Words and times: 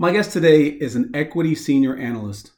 My 0.00 0.12
guest 0.12 0.30
today 0.30 0.66
is 0.66 0.94
an 0.94 1.10
equity 1.12 1.56
senior 1.56 1.96
analyst. 1.96 2.52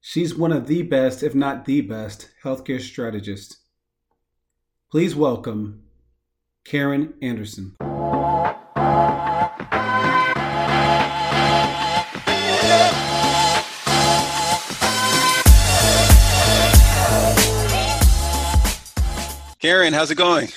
She's 0.00 0.34
one 0.34 0.50
of 0.50 0.66
the 0.66 0.82
best, 0.82 1.22
if 1.22 1.32
not 1.32 1.66
the 1.66 1.82
best, 1.82 2.30
healthcare 2.42 2.80
strategists. 2.80 3.58
Please 4.90 5.14
welcome 5.14 5.84
Karen 6.64 7.14
Andersen. 7.22 7.76
Karen, 19.60 19.92
how's 19.92 20.10
it 20.10 20.16
going? 20.16 20.48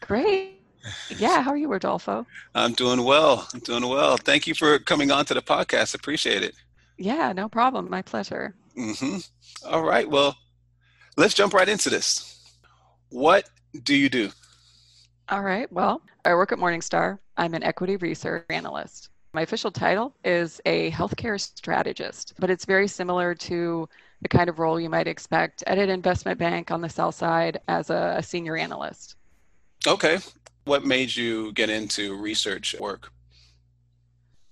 Great. 0.00 0.49
Yeah, 1.16 1.42
how 1.42 1.50
are 1.50 1.56
you, 1.56 1.68
Rodolfo? 1.68 2.26
I'm 2.54 2.72
doing 2.72 3.04
well. 3.04 3.48
I'm 3.52 3.60
doing 3.60 3.86
well. 3.86 4.16
Thank 4.16 4.46
you 4.46 4.54
for 4.54 4.78
coming 4.78 5.10
on 5.10 5.24
to 5.26 5.34
the 5.34 5.42
podcast. 5.42 5.94
Appreciate 5.94 6.42
it. 6.42 6.54
Yeah, 6.98 7.32
no 7.32 7.48
problem. 7.48 7.88
My 7.90 8.02
pleasure. 8.02 8.54
Mm-hmm. 8.76 9.18
All 9.68 9.82
right. 9.82 10.08
Well, 10.08 10.36
let's 11.16 11.34
jump 11.34 11.54
right 11.54 11.68
into 11.68 11.90
this. 11.90 12.38
What 13.10 13.48
do 13.82 13.94
you 13.94 14.08
do? 14.08 14.30
All 15.28 15.42
right. 15.42 15.70
Well, 15.72 16.02
I 16.24 16.34
work 16.34 16.52
at 16.52 16.58
Morningstar. 16.58 17.18
I'm 17.36 17.54
an 17.54 17.62
equity 17.62 17.96
research 17.96 18.44
analyst. 18.50 19.08
My 19.32 19.42
official 19.42 19.70
title 19.70 20.14
is 20.24 20.60
a 20.66 20.90
healthcare 20.90 21.40
strategist, 21.40 22.34
but 22.38 22.50
it's 22.50 22.64
very 22.64 22.88
similar 22.88 23.34
to 23.36 23.88
the 24.22 24.28
kind 24.28 24.50
of 24.50 24.58
role 24.58 24.80
you 24.80 24.90
might 24.90 25.06
expect 25.06 25.62
at 25.66 25.78
an 25.78 25.88
investment 25.88 26.38
bank 26.38 26.70
on 26.70 26.80
the 26.80 26.88
sell 26.88 27.12
side 27.12 27.60
as 27.68 27.90
a, 27.90 28.16
a 28.18 28.22
senior 28.22 28.56
analyst. 28.56 29.16
Okay. 29.86 30.18
What 30.64 30.84
made 30.84 31.14
you 31.14 31.52
get 31.52 31.70
into 31.70 32.16
research 32.16 32.74
work? 32.78 33.12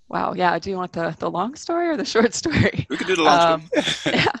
Wow. 0.09 0.33
Yeah. 0.33 0.57
Do 0.57 0.69
you 0.71 0.75
want 0.75 0.93
the, 0.93 1.15
the 1.19 1.29
long 1.29 1.55
story 1.55 1.89
or 1.89 1.97
the 1.97 2.05
short 2.05 2.33
story? 2.33 2.87
We 2.89 2.97
could 2.97 3.07
do 3.07 3.15
the 3.15 3.23
long 3.23 3.53
um, 3.75 3.83
story. 3.83 4.15
yeah. 4.17 4.31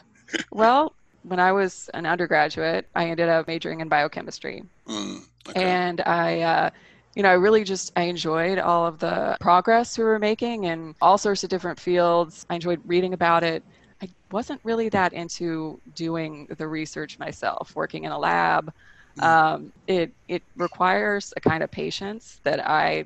Well, 0.51 0.93
when 1.23 1.39
I 1.39 1.51
was 1.51 1.89
an 1.93 2.05
undergraduate, 2.05 2.87
I 2.95 3.09
ended 3.09 3.29
up 3.29 3.47
majoring 3.47 3.81
in 3.81 3.87
biochemistry. 3.87 4.63
Mm, 4.87 5.25
okay. 5.47 5.63
And 5.63 6.01
I, 6.01 6.41
uh, 6.41 6.69
you 7.15 7.23
know, 7.23 7.29
I 7.29 7.33
really 7.33 7.63
just 7.63 7.91
I 7.95 8.03
enjoyed 8.03 8.57
all 8.57 8.87
of 8.87 8.99
the 8.99 9.37
progress 9.39 9.97
we 9.97 10.03
were 10.03 10.19
making 10.19 10.65
in 10.65 10.95
all 11.01 11.17
sorts 11.17 11.43
of 11.43 11.49
different 11.49 11.79
fields. 11.79 12.45
I 12.49 12.55
enjoyed 12.55 12.81
reading 12.85 13.13
about 13.13 13.43
it. 13.43 13.63
I 14.01 14.09
wasn't 14.31 14.61
really 14.63 14.89
that 14.89 15.13
into 15.13 15.79
doing 15.95 16.47
the 16.57 16.67
research 16.67 17.19
myself, 17.19 17.75
working 17.75 18.05
in 18.05 18.11
a 18.11 18.17
lab. 18.19 18.73
Um, 19.19 19.73
it 19.87 20.13
it 20.27 20.43
requires 20.55 21.33
a 21.37 21.41
kind 21.41 21.63
of 21.63 21.71
patience 21.71 22.39
that 22.43 22.67
I 22.67 23.05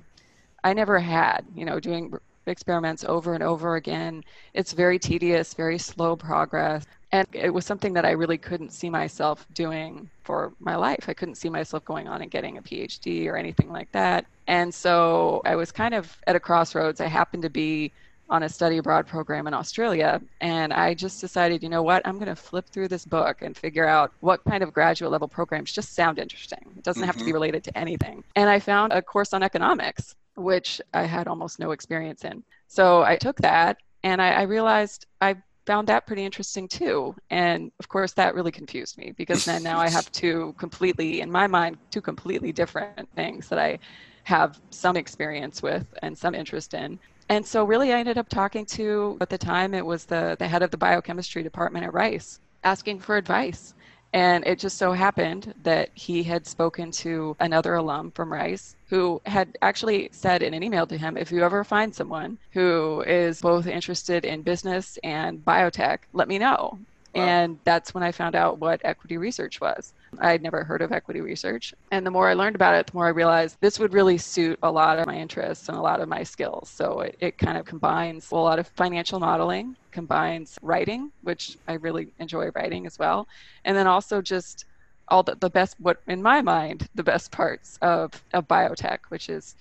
I 0.64 0.74
never 0.74 1.00
had. 1.00 1.46
You 1.54 1.66
know, 1.66 1.80
doing 1.80 2.12
experiments 2.48 3.04
over 3.06 3.34
and 3.34 3.44
over 3.44 3.76
again. 3.76 4.24
It's 4.54 4.74
very 4.74 5.00
tedious, 5.00 5.54
very 5.54 5.78
slow 5.78 6.16
progress. 6.16 6.86
And 7.12 7.28
it 7.34 7.52
was 7.54 7.66
something 7.66 7.94
that 7.94 8.06
I 8.06 8.12
really 8.12 8.38
couldn't 8.38 8.74
see 8.74 8.90
myself 8.90 9.46
doing 9.54 10.10
for 10.24 10.54
my 10.60 10.76
life. 10.76 11.06
I 11.08 11.14
couldn't 11.14 11.36
see 11.36 11.50
myself 11.50 11.86
going 11.86 12.08
on 12.08 12.22
and 12.22 12.32
getting 12.32 12.58
a 12.58 12.62
PhD 12.64 13.28
or 13.28 13.38
anything 13.38 13.70
like 13.72 13.92
that. 13.94 14.26
And 14.48 14.74
so 14.74 15.42
I 15.46 15.56
was 15.56 15.72
kind 15.72 15.94
of 15.94 16.18
at 16.28 16.36
a 16.36 16.40
crossroads. 16.40 17.00
I 17.02 17.08
happened 17.08 17.44
to 17.44 17.50
be 17.50 17.94
on 18.30 18.44
a 18.44 18.50
study 18.50 18.78
abroad 18.78 19.06
program 19.06 19.48
in 19.48 19.54
Australia. 19.54 20.22
And 20.42 20.74
I 20.74 20.94
just 20.94 21.22
decided, 21.22 21.62
you 21.62 21.70
know 21.70 21.84
what, 21.84 22.02
I'm 22.06 22.16
going 22.16 22.28
to 22.28 22.36
flip 22.36 22.68
through 22.68 22.88
this 22.88 23.06
book 23.06 23.42
and 23.42 23.56
figure 23.56 23.88
out 23.88 24.12
what 24.22 24.44
kind 24.46 24.64
of 24.64 24.74
graduate 24.74 25.12
level 25.12 25.28
programs 25.28 25.72
just 25.72 25.94
sound 25.94 26.20
interesting. 26.20 26.74
It 26.78 26.84
doesn't 26.84 27.02
mm-hmm. 27.02 27.08
have 27.08 27.18
to 27.18 27.20
be 27.20 27.26
mm-hmm. 27.26 27.34
related 27.34 27.64
to 27.66 27.78
anything. 27.78 28.24
And 28.36 28.50
I 28.50 28.60
found 28.60 28.94
a 28.94 29.02
course 29.02 29.34
on 29.34 29.44
economics, 29.44 30.16
which 30.36 30.82
I 30.94 31.04
had 31.04 31.28
almost 31.28 31.60
no 31.60 31.72
experience 31.72 32.24
in. 32.24 32.44
So 32.68 33.04
I 33.04 33.18
took 33.18 33.38
that 33.38 33.78
and 34.04 34.22
I, 34.22 34.32
I 34.32 34.42
realized 34.44 35.06
I 35.22 35.36
found 35.66 35.88
that 35.88 36.06
pretty 36.06 36.26
interesting 36.26 36.68
too. 36.68 37.16
And 37.30 37.72
of 37.80 37.88
course, 37.88 38.14
that 38.14 38.36
really 38.36 38.52
confused 38.52 38.98
me 38.98 39.14
because 39.16 39.46
then 39.46 39.64
now 39.64 39.80
I 39.80 39.90
have 39.90 40.12
two 40.12 40.54
completely, 40.58 41.22
in 41.22 41.32
my 41.32 41.48
mind, 41.48 41.78
two 41.92 42.02
completely 42.02 42.52
different 42.52 43.08
things 43.16 43.48
that 43.50 43.60
I 43.60 43.80
have 44.24 44.60
some 44.70 44.96
experience 44.96 45.62
with 45.62 45.86
and 46.02 46.18
some 46.18 46.34
interest 46.34 46.74
in 46.74 47.00
and 47.30 47.46
so 47.46 47.64
really 47.64 47.94
I 47.94 48.00
ended 48.00 48.18
up 48.18 48.30
talking 48.30 48.66
to 48.68 49.18
at 49.22 49.30
the 49.30 49.38
time 49.38 49.74
it 49.74 49.86
was 49.86 50.06
the 50.06 50.36
the 50.40 50.48
head 50.48 50.64
of 50.64 50.72
the 50.72 50.78
biochemistry 50.78 51.44
department 51.44 51.86
at 51.86 51.94
Rice 51.94 52.40
asking 52.64 53.00
for 53.00 53.18
advice. 53.18 53.74
And 54.14 54.46
it 54.46 54.60
just 54.60 54.78
so 54.78 54.92
happened 54.92 55.56
that 55.64 55.90
he 55.96 56.22
had 56.22 56.46
spoken 56.46 56.92
to 56.92 57.36
another 57.40 57.74
alum 57.74 58.12
from 58.12 58.32
Rice 58.32 58.76
who 58.88 59.20
had 59.26 59.58
actually 59.64 60.10
said 60.12 60.44
in 60.44 60.54
an 60.54 60.62
email 60.62 60.86
to 60.86 60.98
him 60.98 61.18
if 61.18 61.32
you 61.32 61.44
ever 61.44 61.64
find 61.64 61.96
someone 61.96 62.38
who 62.52 63.02
is 63.08 63.42
both 63.42 63.66
interested 63.66 64.24
in 64.24 64.44
business 64.44 65.00
and 65.04 65.44
biotech, 65.44 66.00
let 66.14 66.28
me 66.28 66.38
know. 66.38 66.78
Wow. 67.16 67.24
And 67.24 67.60
that's 67.64 67.96
when 67.96 68.04
I 68.04 68.12
found 68.12 68.36
out 68.36 68.60
what 68.60 68.82
equity 68.84 69.18
research 69.18 69.60
was. 69.60 69.94
I 70.22 70.32
had 70.32 70.42
never 70.42 70.64
heard 70.64 70.82
of 70.82 70.92
equity 70.92 71.22
research. 71.22 71.74
And 71.92 72.06
the 72.06 72.12
more 72.12 72.30
I 72.30 72.34
learned 72.34 72.56
about 72.56 72.76
it, 72.76 72.88
the 72.88 72.94
more 72.94 73.08
I 73.08 73.10
realized 73.10 73.58
this 73.62 73.80
would 73.80 73.94
really 73.94 74.18
suit 74.18 74.60
a 74.64 74.72
lot 74.72 75.00
of 75.00 75.06
my 75.08 75.16
interests 75.16 75.70
and 75.70 75.78
a 75.78 75.82
lot 75.82 76.02
of 76.02 76.10
my 76.10 76.24
skills. 76.24 76.70
So 76.70 77.02
it, 77.02 77.16
it 77.20 77.38
kind 77.38 77.58
of 77.58 77.66
combines 77.66 78.32
a 78.32 78.36
lot 78.36 78.60
of 78.60 78.68
financial 78.68 79.20
modeling, 79.20 79.76
combines 79.92 80.58
writing, 80.62 81.12
which 81.22 81.58
I 81.68 81.74
really 81.74 82.14
enjoy 82.20 82.50
writing 82.56 82.86
as 82.86 82.98
well. 83.00 83.28
And 83.66 83.76
then 83.76 83.88
also 83.88 84.22
just 84.22 84.66
all 85.10 85.24
the, 85.24 85.36
the 85.36 85.50
best, 85.50 85.76
what 85.80 85.98
in 86.08 86.22
my 86.22 86.42
mind, 86.42 86.88
the 86.96 87.04
best 87.04 87.32
parts 87.32 87.78
of, 87.82 88.12
of 88.34 88.48
biotech, 88.48 89.00
which 89.10 89.30
is 89.30 89.56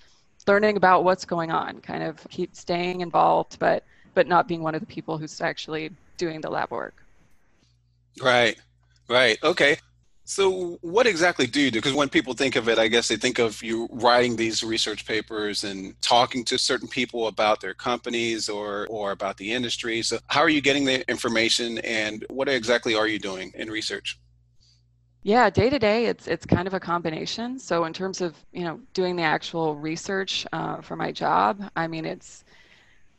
learning 0.47 0.77
about 0.77 1.03
what's 1.03 1.25
going 1.25 1.51
on, 1.51 1.79
kind 1.81 2.03
of 2.03 2.25
keep 2.29 2.55
staying 2.55 3.01
involved, 3.01 3.57
but 3.59 3.83
but 4.13 4.27
not 4.27 4.47
being 4.47 4.61
one 4.61 4.75
of 4.75 4.81
the 4.81 4.87
people 4.87 5.17
who's 5.17 5.41
actually 5.41 5.89
doing 6.17 6.41
the 6.41 6.49
lab 6.49 6.69
work. 6.71 7.03
Right, 8.21 8.57
right. 9.09 9.37
Okay. 9.43 9.77
So, 10.25 10.77
what 10.81 11.05
exactly 11.05 11.47
do 11.47 11.59
you 11.59 11.69
do? 11.69 11.79
Because 11.79 11.93
when 11.93 12.07
people 12.07 12.33
think 12.33 12.55
of 12.55 12.69
it, 12.69 12.79
I 12.79 12.87
guess 12.87 13.09
they 13.09 13.17
think 13.17 13.39
of 13.39 13.61
you 13.61 13.89
writing 13.91 14.37
these 14.37 14.63
research 14.63 15.05
papers 15.05 15.65
and 15.65 16.01
talking 16.01 16.45
to 16.45 16.57
certain 16.57 16.87
people 16.87 17.27
about 17.27 17.59
their 17.59 17.73
companies 17.73 18.47
or, 18.47 18.87
or 18.89 19.11
about 19.11 19.35
the 19.35 19.51
industry. 19.51 20.01
So, 20.01 20.19
how 20.27 20.39
are 20.39 20.49
you 20.49 20.61
getting 20.61 20.85
the 20.85 21.07
information 21.09 21.79
and 21.79 22.25
what 22.29 22.47
exactly 22.47 22.95
are 22.95 23.07
you 23.07 23.19
doing 23.19 23.51
in 23.55 23.69
research? 23.69 24.17
Yeah, 25.23 25.49
day 25.49 25.69
to 25.69 25.79
day, 25.79 26.05
it's 26.05 26.27
it's 26.27 26.45
kind 26.45 26.67
of 26.67 26.73
a 26.73 26.79
combination. 26.79 27.59
So, 27.59 27.83
in 27.83 27.91
terms 27.91 28.21
of 28.21 28.35
you 28.53 28.63
know 28.63 28.79
doing 28.93 29.17
the 29.17 29.23
actual 29.23 29.75
research 29.75 30.45
uh, 30.53 30.79
for 30.79 30.95
my 30.95 31.11
job, 31.11 31.69
I 31.75 31.87
mean 31.87 32.05
it's 32.05 32.45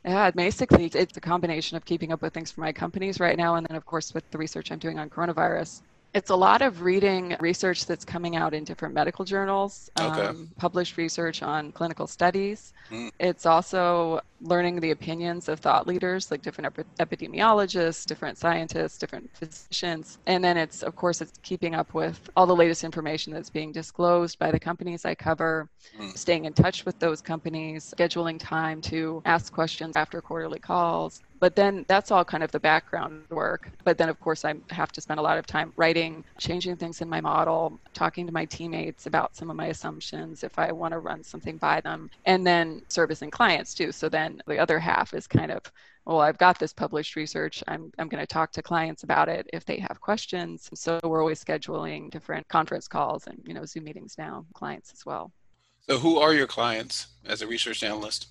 yeah, 0.05 0.31
basically, 0.31 0.87
it's 0.87 1.17
a 1.17 1.21
combination 1.21 1.79
of 1.79 1.85
keeping 1.87 2.13
up 2.13 2.21
with 2.21 2.35
things 2.35 2.51
for 2.51 2.61
my 2.61 2.73
companies 2.73 3.21
right 3.21 3.39
now, 3.39 3.55
and 3.55 3.67
then, 3.67 3.75
of 3.75 3.87
course, 3.87 4.13
with 4.13 4.31
the 4.31 4.37
research 4.37 4.71
I'm 4.71 4.79
doing 4.79 4.99
on 4.99 5.09
coronavirus. 5.09 5.81
It's 6.15 6.31
a 6.31 6.37
lot 6.37 6.63
of 6.63 6.83
reading 6.83 7.37
research 7.41 7.87
that's 7.87 8.05
coming 8.05 8.37
out 8.37 8.55
in 8.55 8.63
different 8.63 8.95
medical 8.95 9.25
journals, 9.25 9.91
okay. 9.99 10.27
um, 10.27 10.49
published 10.57 10.97
research 10.97 11.43
on 11.43 11.73
clinical 11.73 12.07
studies. 12.07 12.73
Mm. 12.89 13.11
It's 13.19 13.47
also 13.47 14.21
learning 14.45 14.79
the 14.81 14.91
opinions 14.91 15.49
of 15.49 15.59
thought 15.59 15.87
leaders, 15.87 16.31
like 16.31 16.43
different 16.43 16.77
epidemiologists, 16.99 18.05
different 18.05 18.39
scientists, 18.39 18.99
different 18.99 19.29
physicians. 19.35 20.19
And 20.27 20.45
then 20.45 20.57
it's, 20.57 20.83
of 20.83 20.95
course, 20.95 21.21
it's 21.21 21.33
keeping 21.43 21.75
up 21.75 21.95
with 21.95 22.31
all 22.37 22.47
the 22.47 22.55
latest 22.55 22.85
information 22.85 23.33
that's 23.33 23.51
being 23.51 23.73
disclosed 23.73 24.39
by 24.39 24.51
the 24.51 24.61
companies 24.61 25.05
I 25.05 25.15
cover, 25.15 25.69
mm. 25.99 26.17
staying 26.17 26.45
in 26.45 26.53
touch 26.53 26.85
with 26.85 26.99
those 26.99 27.21
companies, 27.21 27.95
scheduling 27.97 28.39
time 28.39 28.81
to 28.83 29.23
ask 29.25 29.53
questions 29.53 29.97
after 29.97 30.21
quarterly 30.21 30.59
calls, 30.59 31.23
but 31.45 31.57
then 31.57 31.85
that's 31.89 32.11
all 32.11 32.25
kind 32.25 32.43
of 32.43 32.51
the 32.53 32.61
background 32.61 33.25
work. 33.29 33.71
But 33.85 33.99
then, 33.99 34.09
of 34.09 34.19
course, 34.19 34.47
I 34.47 34.55
have 34.71 34.93
to 34.93 35.01
spend 35.03 35.21
a 35.21 35.23
lot 35.23 35.37
of 35.37 35.47
time 35.47 35.75
writing, 35.77 36.25
changing 36.39 36.77
things 36.77 37.03
in 37.03 37.09
my 37.11 37.21
model, 37.21 37.79
talking 37.93 38.27
to 38.27 38.33
my 38.33 38.47
teammates 38.47 39.05
about 39.05 39.37
some 39.37 39.51
of 39.51 39.57
my 39.57 39.67
assumptions 39.67 40.43
if 40.43 40.59
I 40.59 40.73
want 40.73 40.93
to 40.93 41.01
run 41.01 41.23
something 41.23 41.59
by 41.59 41.83
them, 41.83 42.09
and 42.25 42.47
then 42.47 42.81
servicing 42.89 43.31
clients 43.31 43.75
too. 43.75 43.93
So 43.93 44.09
then 44.09 44.34
the 44.47 44.59
other 44.59 44.79
half 44.79 45.15
is 45.15 45.27
kind 45.27 45.51
of 45.51 45.63
well, 46.07 46.21
I've 46.21 46.39
got 46.39 46.59
this 46.59 46.73
published 46.73 47.17
research. 47.17 47.65
I'm, 47.67 47.91
I'm 47.99 48.09
going 48.09 48.21
to 48.21 48.27
talk 48.27 48.53
to 48.53 48.63
clients 48.63 49.05
about 49.05 49.29
it 49.29 49.49
if 49.53 49.65
they 49.65 49.79
have 49.79 50.01
questions. 50.01 50.69
So 50.75 51.01
we're 51.03 51.21
always 51.21 51.43
scheduling 51.43 52.11
different 52.11 52.47
conference 52.49 52.89
calls 52.89 53.27
and, 53.27 53.41
you 53.47 53.55
know, 53.55 53.65
Zoom 53.65 53.85
meetings 53.85 54.17
now, 54.19 54.45
clients 54.55 54.93
as 54.93 55.07
well. 55.07 55.33
So 55.89 55.99
who 55.99 56.19
are 56.19 56.35
your 56.35 56.47
clients 56.47 57.07
as 57.25 57.41
a 57.41 57.47
research 57.47 57.83
analyst? 57.83 58.29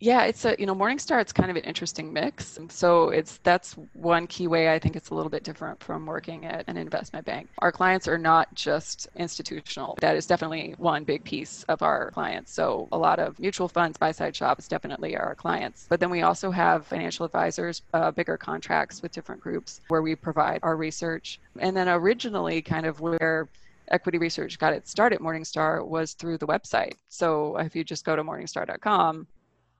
Yeah 0.00 0.24
it's 0.24 0.44
a 0.44 0.54
you 0.58 0.66
know 0.66 0.74
morningstar 0.74 1.20
it's 1.20 1.32
kind 1.32 1.50
of 1.50 1.56
an 1.56 1.64
interesting 1.64 2.12
mix. 2.12 2.58
So 2.70 3.10
it's 3.10 3.38
that's 3.42 3.72
one 3.92 4.26
key 4.26 4.46
way 4.46 4.72
i 4.72 4.78
think 4.78 4.96
it's 4.96 5.10
a 5.10 5.14
little 5.14 5.30
bit 5.30 5.44
different 5.44 5.82
from 5.82 6.06
working 6.06 6.44
at 6.44 6.64
an 6.68 6.76
investment 6.76 7.24
bank. 7.26 7.48
Our 7.58 7.72
clients 7.72 8.06
are 8.08 8.18
not 8.18 8.52
just 8.54 9.08
institutional. 9.16 9.96
That 10.00 10.16
is 10.16 10.26
definitely 10.26 10.74
one 10.78 11.04
big 11.04 11.24
piece 11.24 11.64
of 11.64 11.82
our 11.82 12.10
clients. 12.10 12.52
So 12.52 12.88
a 12.92 12.98
lot 12.98 13.18
of 13.18 13.38
mutual 13.38 13.68
funds 13.68 13.98
buy 13.98 14.12
side 14.12 14.34
shops 14.34 14.68
definitely 14.68 15.16
are 15.16 15.22
our 15.22 15.34
clients. 15.34 15.86
But 15.88 16.00
then 16.00 16.10
we 16.10 16.22
also 16.22 16.50
have 16.50 16.86
financial 16.86 17.24
advisors 17.24 17.82
uh, 17.94 18.10
bigger 18.10 18.36
contracts 18.36 19.02
with 19.02 19.12
different 19.12 19.40
groups 19.40 19.80
where 19.88 20.02
we 20.02 20.14
provide 20.14 20.60
our 20.62 20.76
research. 20.76 21.40
And 21.58 21.76
then 21.76 21.88
originally 21.88 22.62
kind 22.62 22.86
of 22.86 23.00
where 23.00 23.48
equity 23.90 24.18
research 24.18 24.58
got 24.58 24.72
its 24.72 24.90
start 24.90 25.12
at 25.12 25.20
morningstar 25.20 25.86
was 25.86 26.12
through 26.12 26.38
the 26.38 26.46
website. 26.46 26.94
So 27.08 27.56
if 27.58 27.74
you 27.74 27.84
just 27.84 28.04
go 28.04 28.16
to 28.16 28.22
morningstar.com 28.22 29.26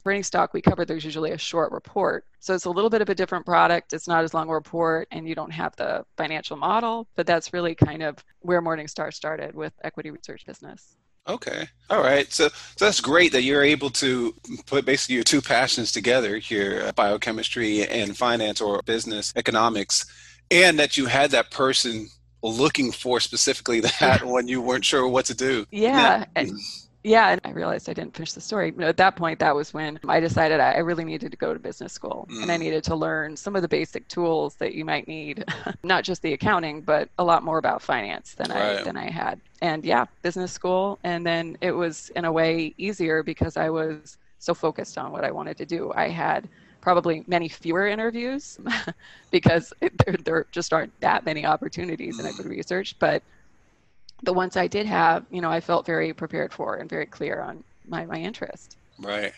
printing 0.08 0.22
stock 0.22 0.55
we 0.55 0.62
cover, 0.62 0.87
there's 0.87 1.05
usually 1.05 1.32
a 1.32 1.37
short 1.38 1.70
report. 1.70 2.25
So 2.40 2.55
it's 2.55 2.64
a 2.64 2.70
little 2.70 2.88
bit 2.88 3.02
of 3.02 3.10
a 3.10 3.14
different 3.14 3.44
product. 3.44 3.93
It's 3.93 4.08
not 4.08 4.25
as 4.25 4.32
long 4.32 4.49
a 4.49 4.55
report, 4.55 5.06
and 5.10 5.28
you 5.28 5.34
don't 5.34 5.50
have 5.50 5.76
the 5.76 6.02
financial 6.16 6.56
model. 6.56 7.06
But 7.14 7.26
that's 7.26 7.52
really 7.52 7.75
kind 7.75 8.02
of 8.02 8.16
where 8.40 8.62
Morningstar 8.62 9.12
started 9.12 9.55
with 9.55 9.75
equity 9.84 10.10
research 10.10 10.46
business. 10.46 10.96
Okay. 11.28 11.69
All 11.90 12.00
right. 12.00 12.32
So, 12.32 12.49
so 12.49 12.87
that's 12.87 13.02
great 13.02 13.32
that 13.32 13.43
you're 13.43 13.62
able 13.62 13.90
to 13.90 14.34
put 14.64 14.87
basically 14.87 15.16
your 15.16 15.25
two 15.25 15.43
passions 15.43 15.93
together 15.93 16.38
here 16.38 16.84
uh, 16.87 16.93
biochemistry 16.93 17.87
and 17.87 18.16
finance 18.16 18.62
or 18.62 18.81
business 18.87 19.34
economics, 19.37 20.06
and 20.50 20.78
that 20.78 20.96
you 20.96 21.05
had 21.05 21.32
that 21.32 21.50
person 21.50 22.08
looking 22.43 22.93
for 22.93 23.20
specifically 23.20 23.81
that 24.00 24.25
when 24.25 24.49
you 24.49 24.62
weren't 24.62 24.87
sure 24.87 25.06
what 25.06 25.26
to 25.26 25.34
do. 25.34 25.66
Yeah. 25.70 26.25
Yeah, 27.08 27.31
and 27.31 27.40
I 27.44 27.50
realized 27.50 27.88
I 27.88 27.94
didn't 27.94 28.14
finish 28.14 28.32
the 28.32 28.40
story. 28.40 28.69
You 28.69 28.76
know, 28.76 28.88
at 28.88 28.96
that 28.99 29.16
point, 29.16 29.38
that 29.38 29.55
was 29.55 29.72
when 29.72 29.99
I 30.06 30.20
decided 30.20 30.60
I 30.60 30.78
really 30.78 31.05
needed 31.05 31.31
to 31.31 31.37
go 31.37 31.55
to 31.55 31.58
business 31.58 31.93
school 31.93 32.28
mm. 32.31 32.43
and 32.43 32.50
I 32.50 32.56
mm. 32.56 32.60
needed 32.60 32.84
to 32.84 32.94
learn 32.94 33.37
some 33.37 33.56
of 33.56 33.62
the 33.62 33.69
basic 33.69 34.06
tools 34.08 34.56
that 34.56 34.75
you 34.75 34.84
might 34.84 35.08
need, 35.08 35.44
not 35.82 36.05
just 36.05 36.22
the 36.22 36.34
accounting, 36.34 36.82
but 36.82 37.08
a 37.19 37.25
lot 37.25 37.43
more 37.43 37.58
about 37.58 37.81
finance 37.82 38.34
than 38.34 38.50
right. 38.50 38.81
I 38.81 38.82
than 38.82 38.96
I 38.96 39.10
had. 39.10 39.40
And 39.62 39.84
yeah, 39.84 40.05
business 40.22 40.52
school, 40.52 40.99
and 41.02 41.26
then 41.26 41.56
it 41.60 41.72
was 41.72 42.10
in 42.10 42.25
a 42.25 42.32
way 42.32 42.75
easier 42.78 43.22
because 43.22 43.56
I 43.56 43.70
was 43.70 44.19
so 44.38 44.55
focused 44.55 44.99
on 44.99 45.10
what 45.10 45.25
I 45.25 45.31
wanted 45.31 45.56
to 45.58 45.66
do. 45.66 45.93
I 45.96 46.08
had 46.08 46.49
probably 46.81 47.25
many 47.26 47.49
fewer 47.49 47.87
interviews 47.87 48.58
because 49.31 49.72
there, 49.81 50.16
there 50.25 50.46
just 50.52 50.72
aren't 50.72 50.93
that 51.00 51.25
many 51.25 51.44
opportunities 51.44 52.20
in 52.20 52.26
equity 52.26 52.50
research, 52.50 52.94
but 52.99 53.22
the 54.23 54.32
ones 54.32 54.56
I 54.56 54.67
did 54.67 54.87
have, 54.87 55.25
you 55.31 55.41
know, 55.41 55.50
I 55.50 55.61
felt 55.61 55.87
very 55.87 56.12
prepared 56.12 56.53
for 56.53 56.76
and 56.76 56.88
very 56.88 57.06
clear 57.06 57.41
on 57.41 57.62
my, 57.87 58.05
my 58.06 58.19
interest. 58.19 58.76
Right. 58.99 59.32